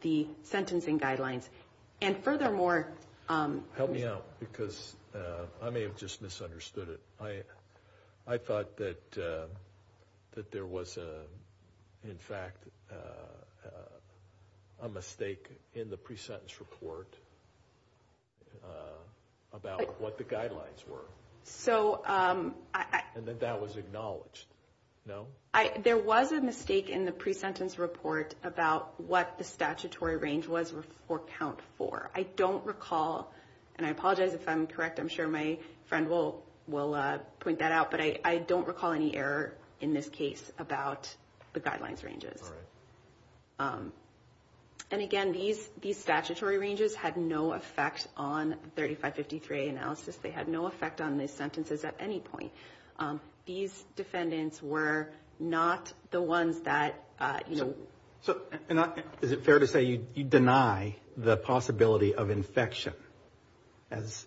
the 0.02 0.28
sentencing 0.44 1.00
guidelines. 1.00 1.48
And 2.02 2.22
furthermore... 2.24 2.88
Um, 3.30 3.64
Help 3.78 3.92
me 3.92 4.04
out, 4.06 4.26
because 4.40 4.96
uh, 5.16 5.46
I 5.62 5.70
may 5.70 5.84
have 5.84 5.96
just 5.96 6.22
misunderstood 6.22 6.90
it. 6.90 7.46
I 8.28 8.38
thought 8.38 8.70
uh, 8.80 8.94
that 10.34 10.52
there 10.52 10.66
was, 10.66 10.98
in 12.04 12.18
fact, 12.18 12.64
uh, 12.92 12.96
uh, 13.66 14.86
a 14.86 14.90
mistake 14.90 15.48
in 15.74 15.90
the 15.90 15.98
pre-sentence 15.98 16.60
report 16.60 17.14
uh, 18.64 18.68
about 19.54 20.02
what 20.02 20.18
the 20.18 20.24
guidelines 20.24 20.88
were. 20.90 21.06
So... 21.44 22.02
Um, 22.06 22.56
and 23.16 23.26
that 23.26 23.42
that 23.42 23.62
was 23.62 23.78
acknowledged, 23.78 24.46
no? 25.06 25.28
There 25.84 25.98
was 25.98 26.32
a 26.32 26.40
mistake 26.40 26.90
in 26.90 27.06
the 27.06 27.12
pre-sentence 27.12 27.78
report 27.78 28.36
about 28.44 29.00
what 29.02 29.38
the 29.38 29.44
statutory 29.44 30.18
range 30.18 30.48
was 30.48 30.74
for 31.08 31.22
count 31.38 31.60
four. 31.78 32.10
I 32.16 32.24
don't 32.24 32.66
recall 32.66 33.32
and 33.82 33.88
I 33.88 33.90
apologize 33.90 34.36
if 34.36 34.48
I'm 34.48 34.68
correct, 34.68 35.00
I'm 35.00 35.08
sure 35.08 35.28
my 35.28 35.58
friend 35.86 36.08
will 36.08 36.44
point 37.40 37.60
that 37.60 37.72
out, 37.72 37.90
but 37.90 38.00
I 38.00 38.38
don't 38.38 38.68
recall 38.68 38.92
any 38.92 39.16
error 39.16 39.56
in 39.80 39.94
this 39.94 40.08
case 40.08 40.52
about 40.60 41.14
the 41.54 41.60
guidelines 41.60 42.04
ranges. 42.04 42.42
Um, 43.60 43.92
and 44.90 45.02
again, 45.02 45.32
these 45.32 45.98
statutory 45.98 46.58
ranges 46.58 46.96
had 46.96 47.16
no 47.16 47.54
effect 47.54 48.08
on 48.18 48.56
3553A 48.76 49.70
analysis. 49.70 50.16
They 50.18 50.32
had 50.32 50.48
no 50.48 50.68
effect 50.68 51.00
on 51.00 51.18
the 51.18 51.28
sentences 51.28 51.86
at 51.86 51.96
any 52.00 52.20
point. 52.20 52.52
Um, 53.00 53.22
these 53.46 53.84
defendants 53.96 54.62
were 54.62 55.10
not 55.40 55.92
the 56.12 56.22
ones 56.22 56.60
that, 56.62 57.04
uh, 57.20 57.40
you 57.48 57.56
know. 57.56 57.74
So 58.22 58.42
is 59.22 59.32
it 59.32 59.44
fair 59.46 59.60
to 59.60 59.66
say 59.68 59.84
you 60.14 60.24
deny 60.24 60.98
the 61.18 61.38
possibility 61.38 62.14
of 62.14 62.30
infection? 62.30 62.94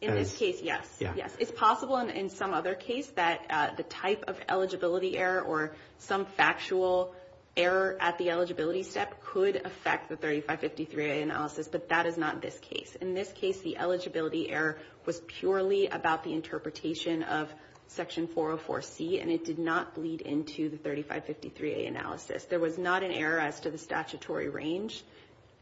In 0.03 0.15
this 0.15 0.37
case, 0.37 0.61
yes. 0.63 0.87
Yes. 1.01 1.35
It's 1.39 1.51
possible 1.51 1.97
in 1.97 2.29
some 2.29 2.53
other 2.53 2.75
case 2.75 3.07
that 3.17 3.41
uh, 3.49 3.75
the 3.77 3.83
type 3.85 4.25
of 4.29 4.39
eligibility 4.49 5.17
error 5.17 5.41
or 5.41 5.75
some 5.99 6.27
factual 6.27 7.15
error 7.57 7.97
at 8.01 8.19
the 8.19 8.31
eligibility 8.31 8.83
step 8.83 9.23
could 9.23 9.57
affect 9.65 10.09
the 10.09 10.17
3553A 10.17 11.23
analysis, 11.23 11.69
but 11.69 11.89
that 11.89 12.07
is 12.07 12.17
not 12.17 12.43
this 12.43 12.59
case. 12.59 12.97
In 13.01 13.15
this 13.15 13.33
case, 13.33 13.61
the 13.61 13.77
eligibility 13.77 14.51
error 14.51 14.79
was 15.07 15.21
purely 15.21 15.87
about 15.87 16.25
the 16.25 16.33
interpretation 16.33 17.23
of 17.23 17.53
Section 17.87 18.27
404C, 18.27 19.23
and 19.23 19.31
it 19.31 19.45
did 19.45 19.59
not 19.59 19.95
bleed 19.95 20.21
into 20.23 20.69
the 20.69 20.77
3553A 20.79 21.87
analysis. 21.87 22.45
There 22.45 22.59
was 22.59 22.77
not 22.77 23.03
an 23.03 23.13
error 23.13 23.39
as 23.39 23.61
to 23.61 23.71
the 23.71 23.79
statutory 23.79 24.49
range 24.49 25.05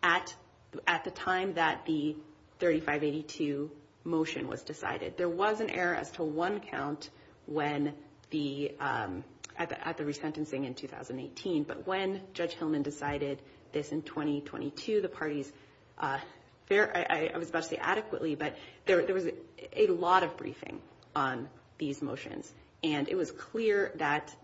at 0.03 0.35
the 1.05 1.11
time 1.11 1.55
that 1.55 1.85
the 1.85 2.17
3582 2.59 3.71
motion 4.05 4.49
was 4.49 4.63
decided. 4.63 5.17
There 5.17 5.29
was 5.29 5.61
an 5.61 5.71
error 5.71 5.95
as 5.95 6.11
to 6.13 6.23
one 6.23 6.61
count 6.61 7.11
when 7.47 7.95
the, 8.31 8.73
um, 8.81 9.25
at 9.57 9.97
the 9.97 10.05
resentencing 10.05 10.65
in 10.65 10.75
2018, 10.75 11.65
but 11.65 11.87
when 11.87 12.21
Judge 12.33 12.55
Hillman 12.55 12.83
decided 12.83 13.41
this 13.73 13.93
in 13.93 14.03
2022, 14.03 15.01
the 15.01 15.09
parties, 15.09 15.53
uh, 15.99 16.19
I 16.71 17.33
was 17.37 17.51
about 17.51 17.65
to 17.65 17.69
say 17.71 17.77
adequately, 17.77 18.35
but 18.35 18.57
there 18.87 19.15
was 19.15 19.27
a 19.77 19.87
lot 19.89 20.23
of 20.23 20.37
briefing 20.37 20.81
on 21.15 21.49
these 21.79 22.01
motions, 22.01 22.53
and 22.83 23.09
it 23.09 23.15
was 23.15 23.31
clear 23.31 23.93
that 23.97 24.35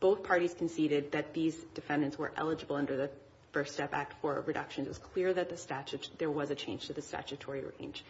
both 0.00 0.22
parties 0.22 0.54
conceded 0.54 1.12
that 1.12 1.34
these 1.34 1.56
defendants 1.74 2.18
were 2.18 2.32
eligible 2.36 2.76
under 2.76 2.96
the 2.96 3.10
First 3.52 3.74
Step 3.74 3.94
Act 3.94 4.14
for 4.20 4.42
reductions. 4.46 4.86
It 4.86 4.90
was 4.90 4.98
clear 4.98 5.32
that 5.32 5.48
the 5.48 5.56
statute, 5.56 6.10
there 6.18 6.30
was 6.30 6.50
a 6.50 6.54
change 6.54 6.86
to 6.88 6.92
the 6.92 7.02
statutory 7.02 7.62
range, 7.80 8.04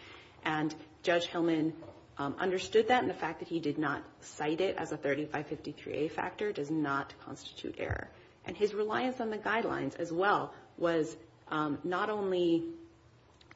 and 0.45 0.75
Judge 1.03 1.27
Hillman 1.27 1.73
um, 2.19 2.35
understood 2.39 2.89
that, 2.89 3.03
and 3.03 3.11
the 3.11 3.15
fact 3.15 3.39
that 3.41 3.49
he 3.49 3.61
did 3.61 3.79
not 3.79 4.03
cite 4.21 4.61
it 4.61 4.77
as 4.77 4.93
a 4.93 4.99
3553A 4.99 6.11
factor 6.11 6.53
does 6.53 6.71
not 6.71 7.15
constitute 7.25 7.77
error. 7.79 8.09
And 8.45 8.57
his 8.57 8.75
reliance 8.75 9.21
on 9.21 9.31
the 9.31 9.39
guidelines 9.39 9.97
as 9.97 10.13
well 10.13 10.53
was 10.77 11.17
um, 11.49 11.79
not 11.85 12.11
only 12.11 12.65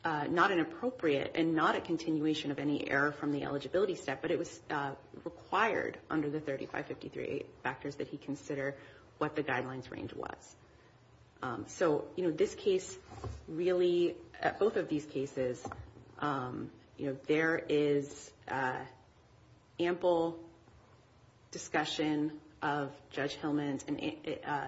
uh, 0.05 0.25
not 0.29 0.51
inappropriate 0.51 1.33
and 1.35 1.55
not 1.55 1.77
a 1.77 1.81
continuation 1.81 2.51
of 2.51 2.59
any 2.59 2.88
error 2.90 3.12
from 3.12 3.33
the 3.33 3.42
eligibility 3.45 3.95
step, 3.95 4.21
but 4.23 4.31
it 4.31 4.38
was 4.38 4.61
uh, 4.71 4.90
required 5.25 5.97
under 6.11 6.29
the 6.29 6.40
3553A 6.40 7.45
factors 7.62 7.97
that 7.97 8.09
he 8.09 8.16
consider 8.16 8.77
what 9.18 9.37
the 9.37 9.42
guidelines 9.42 9.90
range 9.90 10.12
was. 10.14 10.57
Um, 11.42 11.64
so, 11.68 12.05
you 12.16 12.25
know, 12.25 12.31
this 12.31 12.55
case 12.55 12.97
really, 13.49 14.16
both 14.59 14.77
of 14.77 14.88
these 14.88 15.05
cases, 15.07 15.64
Um, 16.23 16.71
you 16.97 17.07
know, 17.09 17.17
there 17.27 17.61
is 17.69 18.31
uh, 18.49 18.77
ample 19.81 20.39
discussion 21.51 22.33
of 22.63 22.91
Judge 23.11 23.35
Hillman's 23.35 23.85
uh, 24.47 24.67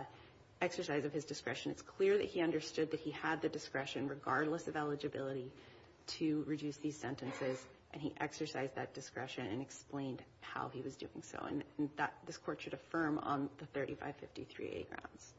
exercise 0.61 1.05
of 1.05 1.12
his 1.12 1.25
discretion. 1.25 1.71
It's 1.71 1.83
clear 1.83 2.19
that 2.19 2.27
he 2.27 2.40
understood 2.40 2.90
that 2.90 3.01
he 3.01 3.12
had 3.12 3.40
the 3.40 3.49
discretion, 3.49 4.09
regardless 4.09 4.67
of 4.67 4.77
eligibility, 4.77 5.53
to 6.19 6.45
reduce 6.49 6.77
these 6.79 6.97
sentences, 6.99 7.64
and 7.93 8.03
he 8.03 8.12
exercised 8.21 8.75
that 8.75 8.93
discretion 8.93 9.47
and 9.47 9.62
explained 9.62 10.23
how 10.40 10.71
he 10.73 10.81
was 10.83 10.97
doing 10.97 11.23
so, 11.23 11.38
and 11.79 11.88
this 12.27 12.37
Court 12.37 12.61
should 12.61 12.75
affirm 12.75 13.19
on 13.21 13.49
the 13.59 13.79
3553A 13.79 14.88
grounds. 14.88 15.35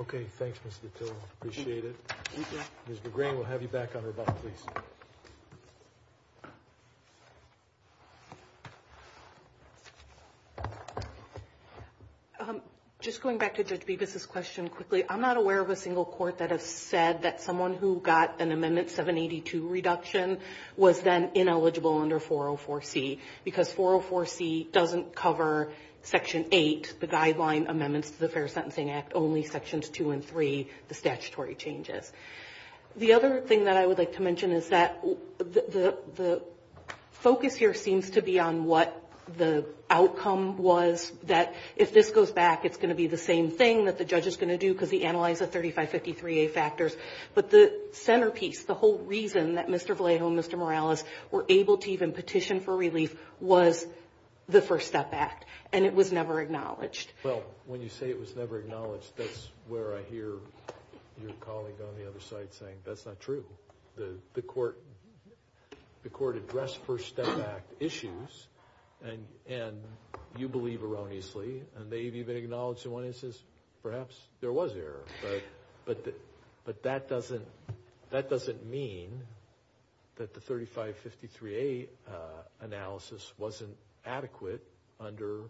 Okay, 0.00 0.24
thanks, 0.38 0.58
Ms. 0.64 0.78
Dattilo. 0.82 1.12
Appreciate 1.40 1.84
it. 1.84 1.94
Thank 2.08 2.50
you. 2.52 2.58
Ms. 2.88 2.98
McGrain, 3.00 3.34
we'll 3.34 3.44
have 3.44 3.60
you 3.60 3.68
back 3.68 3.94
on 3.94 4.02
rebuttal, 4.02 4.34
please. 4.34 4.64
Um, 12.40 12.62
just 13.02 13.20
going 13.22 13.36
back 13.36 13.56
to 13.56 13.64
Judge 13.64 13.82
Bibas' 13.82 14.26
question 14.26 14.68
quickly, 14.68 15.04
I'm 15.06 15.20
not 15.20 15.36
aware 15.36 15.60
of 15.60 15.68
a 15.68 15.76
single 15.76 16.06
court 16.06 16.38
that 16.38 16.50
has 16.50 16.62
said 16.64 17.22
that 17.22 17.42
someone 17.42 17.74
who 17.74 18.00
got 18.00 18.40
an 18.40 18.52
Amendment 18.52 18.88
782 18.88 19.68
reduction 19.68 20.38
was 20.78 21.00
then 21.02 21.32
ineligible 21.34 21.98
under 21.98 22.18
404C, 22.18 23.18
because 23.44 23.70
404C 23.74 24.72
doesn't 24.72 25.14
cover 25.14 25.72
Section 26.02 26.46
8, 26.50 26.94
the 27.00 27.06
guideline 27.06 27.68
amendments 27.68 28.10
to 28.10 28.20
the 28.20 28.28
Fair 28.28 28.48
Sentencing 28.48 28.90
Act, 28.90 29.12
only 29.14 29.44
Sections 29.44 29.88
2 29.90 30.10
and 30.12 30.24
3, 30.24 30.68
the 30.88 30.94
statutory 30.94 31.54
changes. 31.54 32.10
The 32.96 33.12
other 33.12 33.40
thing 33.40 33.64
that 33.64 33.76
I 33.76 33.86
would 33.86 33.98
like 33.98 34.14
to 34.14 34.22
mention 34.22 34.50
is 34.50 34.68
that 34.70 35.02
the 35.38 36.42
focus 37.12 37.54
here 37.54 37.74
seems 37.74 38.10
to 38.10 38.22
be 38.22 38.40
on 38.40 38.64
what 38.64 38.96
the 39.36 39.64
outcome 39.88 40.56
was, 40.58 41.12
that 41.24 41.54
if 41.76 41.92
this 41.92 42.10
goes 42.10 42.32
back, 42.32 42.64
it's 42.64 42.76
going 42.76 42.88
to 42.88 42.94
be 42.94 43.06
the 43.06 43.16
same 43.16 43.50
thing 43.50 43.84
that 43.84 43.98
the 43.98 44.04
judge 44.04 44.26
is 44.26 44.36
going 44.36 44.48
to 44.48 44.58
do 44.58 44.72
because 44.72 44.90
he 44.90 45.04
analyzed 45.04 45.40
the 45.40 45.46
3553A 45.46 46.50
factors. 46.50 46.96
But 47.34 47.50
the 47.50 47.78
centerpiece, 47.92 48.64
the 48.64 48.74
whole 48.74 48.98
reason 48.98 49.54
that 49.54 49.68
Mr. 49.68 49.96
Vallejo 49.96 50.26
and 50.28 50.38
Mr. 50.38 50.58
Morales 50.58 51.04
were 51.30 51.44
able 51.48 51.78
to 51.78 51.90
even 51.90 52.12
petition 52.12 52.60
for 52.60 52.76
relief 52.76 53.16
was 53.40 53.86
the 54.50 54.62
First 54.62 54.88
Step 54.88 55.12
Act, 55.12 55.44
and 55.72 55.84
it 55.84 55.94
was 55.94 56.12
never 56.12 56.40
acknowledged. 56.40 57.12
Well, 57.22 57.42
when 57.66 57.80
you 57.82 57.88
say 57.88 58.10
it 58.10 58.18
was 58.18 58.34
never 58.36 58.58
acknowledged, 58.58 59.16
that's 59.16 59.48
where 59.68 59.96
I 59.96 60.02
hear 60.10 60.34
your 61.22 61.32
colleague 61.40 61.80
on 61.80 62.00
the 62.02 62.08
other 62.08 62.20
side 62.20 62.52
saying 62.52 62.76
that's 62.84 63.06
not 63.06 63.20
true. 63.20 63.44
The 63.96 64.42
Court 64.42 64.76
addressed 66.36 66.78
First 66.84 67.08
Step 67.08 67.26
Act 67.26 67.72
issues, 67.80 68.46
and 69.02 69.76
you 70.36 70.48
believe 70.48 70.82
erroneously, 70.82 71.62
and 71.76 71.90
they've 71.90 72.14
even 72.14 72.36
acknowledged 72.36 72.86
in 72.86 72.92
one 72.92 73.04
instance 73.04 73.42
perhaps 73.82 74.18
there 74.40 74.52
was 74.52 74.74
error. 74.76 75.04
But 75.84 76.82
that 76.82 77.08
doesn't 77.08 78.66
mean 78.66 79.22
that 80.16 80.34
the 80.34 80.40
3553A 80.40 81.88
uh, 82.06 82.12
analysis 82.60 83.32
wasn't 83.38 83.74
adequate 84.04 84.62
under 84.98 85.42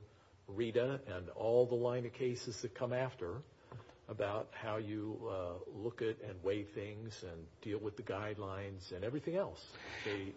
Rita 0.48 1.00
and 1.06 1.28
all 1.30 1.66
the 1.66 1.74
line 1.74 2.06
of 2.06 2.12
cases 2.12 2.60
that 2.62 2.74
come 2.74 2.92
after 2.92 3.42
about 4.08 4.48
how 4.50 4.76
you 4.76 5.16
uh, 5.30 5.52
look 5.82 6.02
at 6.02 6.16
and 6.28 6.34
weigh 6.42 6.64
things 6.64 7.22
and 7.22 7.46
deal 7.62 7.78
with 7.78 7.96
the 7.96 8.02
guidelines 8.02 8.92
and 8.92 9.04
everything 9.04 9.36
else. 9.36 9.64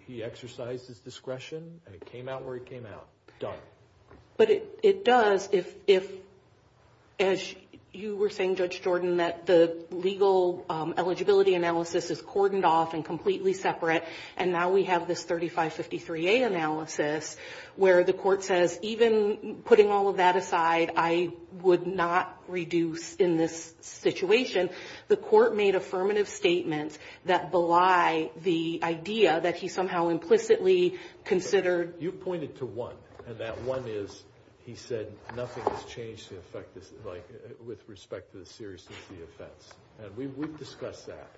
He 0.07 0.23
exercised 0.23 0.87
his 0.87 0.99
discretion, 0.99 1.81
and 1.87 1.95
it 1.95 2.05
came 2.05 2.29
out 2.29 2.45
where 2.45 2.55
it 2.55 2.67
came 2.67 2.85
out. 2.85 3.07
Done. 3.39 3.57
But 4.37 4.49
it 4.51 5.03
does 5.03 5.49
if, 5.51 5.73
as 7.19 7.55
you 7.93 8.15
were 8.15 8.31
saying, 8.31 8.55
Judge 8.55 8.81
Jordan, 8.81 9.17
that 9.17 9.45
the 9.45 9.85
legal 9.91 10.65
um, 10.67 10.95
eligibility 10.97 11.53
analysis 11.53 12.09
is 12.09 12.19
cordoned 12.19 12.63
off 12.63 12.95
and 12.95 13.05
completely 13.05 13.53
separate, 13.53 14.03
and 14.35 14.51
now 14.51 14.71
we 14.71 14.85
have 14.85 15.07
this 15.07 15.23
3553A 15.23 16.47
analysis 16.47 17.37
where 17.75 18.03
the 18.03 18.13
Court 18.13 18.43
says 18.43 18.79
even 18.81 19.61
putting 19.63 19.91
all 19.91 20.07
of 20.07 20.17
that 20.17 20.35
aside, 20.35 20.91
I 20.97 21.33
would 21.61 21.85
not 21.85 22.35
reduce 22.47 23.15
in 23.15 23.37
this 23.37 23.75
situation. 23.81 24.71
The 25.07 25.17
Court 25.17 25.55
made 25.55 25.75
affirmative 25.75 26.27
statements 26.27 26.97
that 27.25 27.51
belie 27.51 28.31
the 28.41 28.79
idea 28.81 29.39
that 29.39 29.55
he 29.55 29.67
somehow 29.67 30.09
implicitly 30.09 30.97
considered. 31.25 31.93
You 31.99 32.11
pointed 32.11 32.57
to 32.57 32.65
one, 32.65 32.95
and 33.27 33.37
that 33.37 33.61
one 33.61 33.83
is 33.87 34.23
he 34.65 34.75
said 34.75 35.11
nothing 35.35 35.63
has 35.63 35.83
changed 35.85 36.29
to 36.29 36.37
affect 36.37 36.73
this, 36.75 36.91
like 37.05 37.27
uh, 37.31 37.53
with 37.65 37.87
respect 37.87 38.31
to 38.31 38.37
the 38.37 38.45
seriousness 38.45 38.97
of 39.09 39.17
the 39.17 39.23
offense. 39.23 39.73
And 40.01 40.15
we've 40.17 40.57
discussed 40.57 41.07
that. 41.07 41.29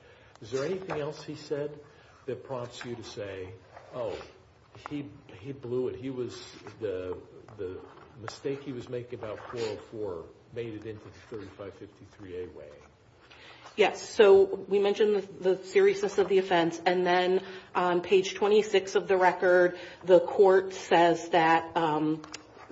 Is 0.41 0.51
there 0.51 0.65
anything 0.65 0.99
else 0.99 1.23
he 1.23 1.35
said 1.35 1.71
that 2.25 2.43
prompts 2.43 2.83
you 2.85 2.95
to 2.95 3.03
say, 3.03 3.49
oh, 3.95 4.13
he 4.89 5.05
blew 5.61 5.87
it, 5.87 5.95
He 5.95 6.09
was 6.09 6.37
the 6.79 7.17
mistake 8.21 8.63
he 8.63 8.71
was 8.71 8.89
making 8.89 9.19
about 9.19 9.39
404 9.51 10.23
made 10.55 10.73
it 10.73 10.85
into 10.85 11.01
the 11.29 11.35
3553A 11.37 12.53
way? 12.55 12.65
Yes, 13.75 14.09
so 14.09 14.59
we 14.69 14.79
mentioned 14.79 15.27
the 15.41 15.57
seriousness 15.65 16.17
of 16.17 16.29
the 16.29 16.37
offense, 16.37 16.79
and 16.85 17.05
then 17.05 17.41
on 17.75 17.99
page 17.99 18.33
26 18.33 18.95
of 18.95 19.09
the 19.09 19.17
record, 19.17 19.77
the 20.05 20.21
court 20.21 20.73
says 20.73 21.27
that, 21.29 21.71
um, 21.75 22.21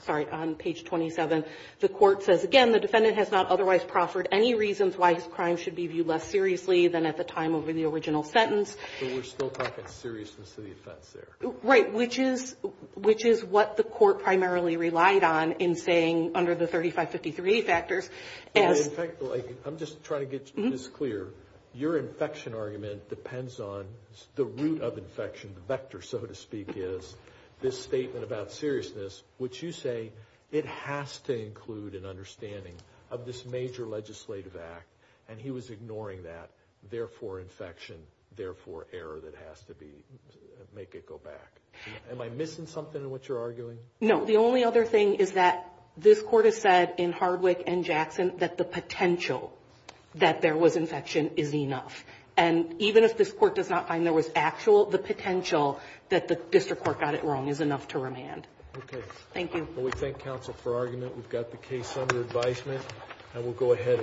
sorry, 0.06 0.30
on 0.30 0.56
page 0.56 0.84
27, 0.84 1.44
the 1.80 1.90
court 1.90 2.24
says, 2.24 2.44
again, 2.44 2.72
the 2.72 2.80
defendant 2.80 3.18
has 3.18 3.32
not 3.32 3.48
otherwise 3.48 3.84
proffered 3.84 4.28
any 4.32 4.56
reasons 4.56 4.98
why 4.98 5.14
his 5.14 5.24
crime 5.26 5.58
should 5.58 5.76
be 5.76 5.88
viewed 5.88 6.08
less 6.08 6.24
seriously 6.24 6.88
than 6.88 7.06
at 7.06 7.18
the 7.18 7.24
time 7.24 7.54
of 7.54 7.66
the 7.66 7.86
original 7.86 8.24
sentence. 8.24 8.76
So 9.00 9.08
we're 9.08 9.24
still 9.24 9.50
talking 9.50 9.86
seriousness 9.88 10.58
of 10.58 10.66
the 10.66 10.72
offense 10.72 11.14
there. 11.14 11.52
Right, 11.64 11.92
which 11.94 12.20
is 12.20 12.56
what 13.44 13.78
the 13.78 13.84
court 13.84 14.24
primarily 14.24 14.78
relied 14.78 15.24
on 15.24 15.54
in 15.54 15.76
saying 15.76 16.32
under 16.36 16.56
the 16.56 16.68
3553A 16.68 17.66
factors. 17.66 18.10
In 18.54 18.74
fact, 18.76 19.22
I'm 19.66 19.78
just 19.78 20.04
trying 20.04 20.22
to 20.22 20.28
get 20.28 20.46
mm-hmm. 20.56 20.70
this 20.70 20.88
clear. 20.88 21.30
Your 21.76 21.98
infection 21.98 22.54
argument 22.54 23.10
depends 23.10 23.60
on 23.60 23.86
the 24.36 24.46
root 24.46 24.82
of 24.82 24.98
infection, 25.00 25.56
the 25.56 25.62
vector, 25.62 26.02
so 26.04 26.20
to 26.20 26.36
speak, 26.36 26.74
is 26.76 27.16
this 27.64 27.82
statement 27.82 28.24
about 28.24 28.52
seriousness, 28.52 29.24
which 29.40 29.64
you 29.64 29.72
say 29.72 30.12
it 30.52 30.66
has 30.66 31.18
to 31.22 31.36
include 31.36 31.96
an 31.96 32.06
understanding 32.06 32.76
of 33.10 33.26
this 33.26 33.46
major 33.46 33.88
legislative 33.88 34.56
act, 34.56 34.88
and 35.30 35.40
he 35.40 35.50
was 35.50 35.70
ignoring 35.70 36.24
that, 36.24 36.50
therefore 36.92 37.40
infection, 37.40 37.96
therefore 38.36 38.86
error 38.94 39.20
that 39.24 39.34
has 39.48 39.62
to 39.64 39.74
be, 39.74 39.92
make 40.76 40.94
it 40.94 41.08
go 41.08 41.18
back. 41.18 41.52
Am 42.12 42.22
I 42.22 42.30
missing 42.30 42.68
something 42.68 43.02
in 43.02 43.10
what 43.10 43.28
you're 43.28 43.42
arguing? 43.42 43.78
No, 44.00 44.26
the 44.26 44.38
only 44.38 44.64
other 44.64 44.86
thing 44.86 45.16
is 45.16 45.32
that 45.32 45.70
this 45.98 46.22
court 46.22 46.46
has 46.46 46.60
said 46.60 46.96
in 46.98 47.12
Hardwick 47.12 47.64
and 47.66 47.84
Jackson 47.84 48.34
that 48.38 48.58
the 48.58 48.64
potential 48.64 49.56
that 50.16 50.42
there 50.42 50.56
was 50.56 50.76
infection 50.76 51.32
is 51.38 51.56
enough. 51.56 52.04
And 52.36 52.76
even 52.80 53.04
if 53.04 53.18
this 53.18 53.32
court 53.32 53.56
does 53.56 53.70
not 53.70 53.88
find 53.88 54.06
there 54.06 54.14
was 54.14 54.30
actual, 54.36 54.86
the 54.86 54.98
potential 54.98 55.80
that 56.10 56.28
the 56.28 56.36
district 56.36 56.84
court 56.84 57.00
got 57.00 57.14
it 57.14 57.24
wrong 57.24 57.48
is 57.48 57.62
enough 57.62 57.88
to 57.90 58.00
remand. 58.00 58.48
Okay. 58.76 59.02
Thank 59.34 59.54
you. 59.54 59.68
Well, 59.76 59.86
we 59.86 59.92
thank 59.92 60.20
counsel 60.20 60.54
for 60.56 60.76
argument. 60.76 61.16
We've 61.16 61.30
got 61.30 61.52
the 61.52 61.58
case 61.58 61.96
under 61.96 62.22
advisement, 62.22 62.82
and 63.36 63.44
we'll 63.44 63.54
go 63.54 63.74
ahead 63.74 64.00
and 64.00 64.02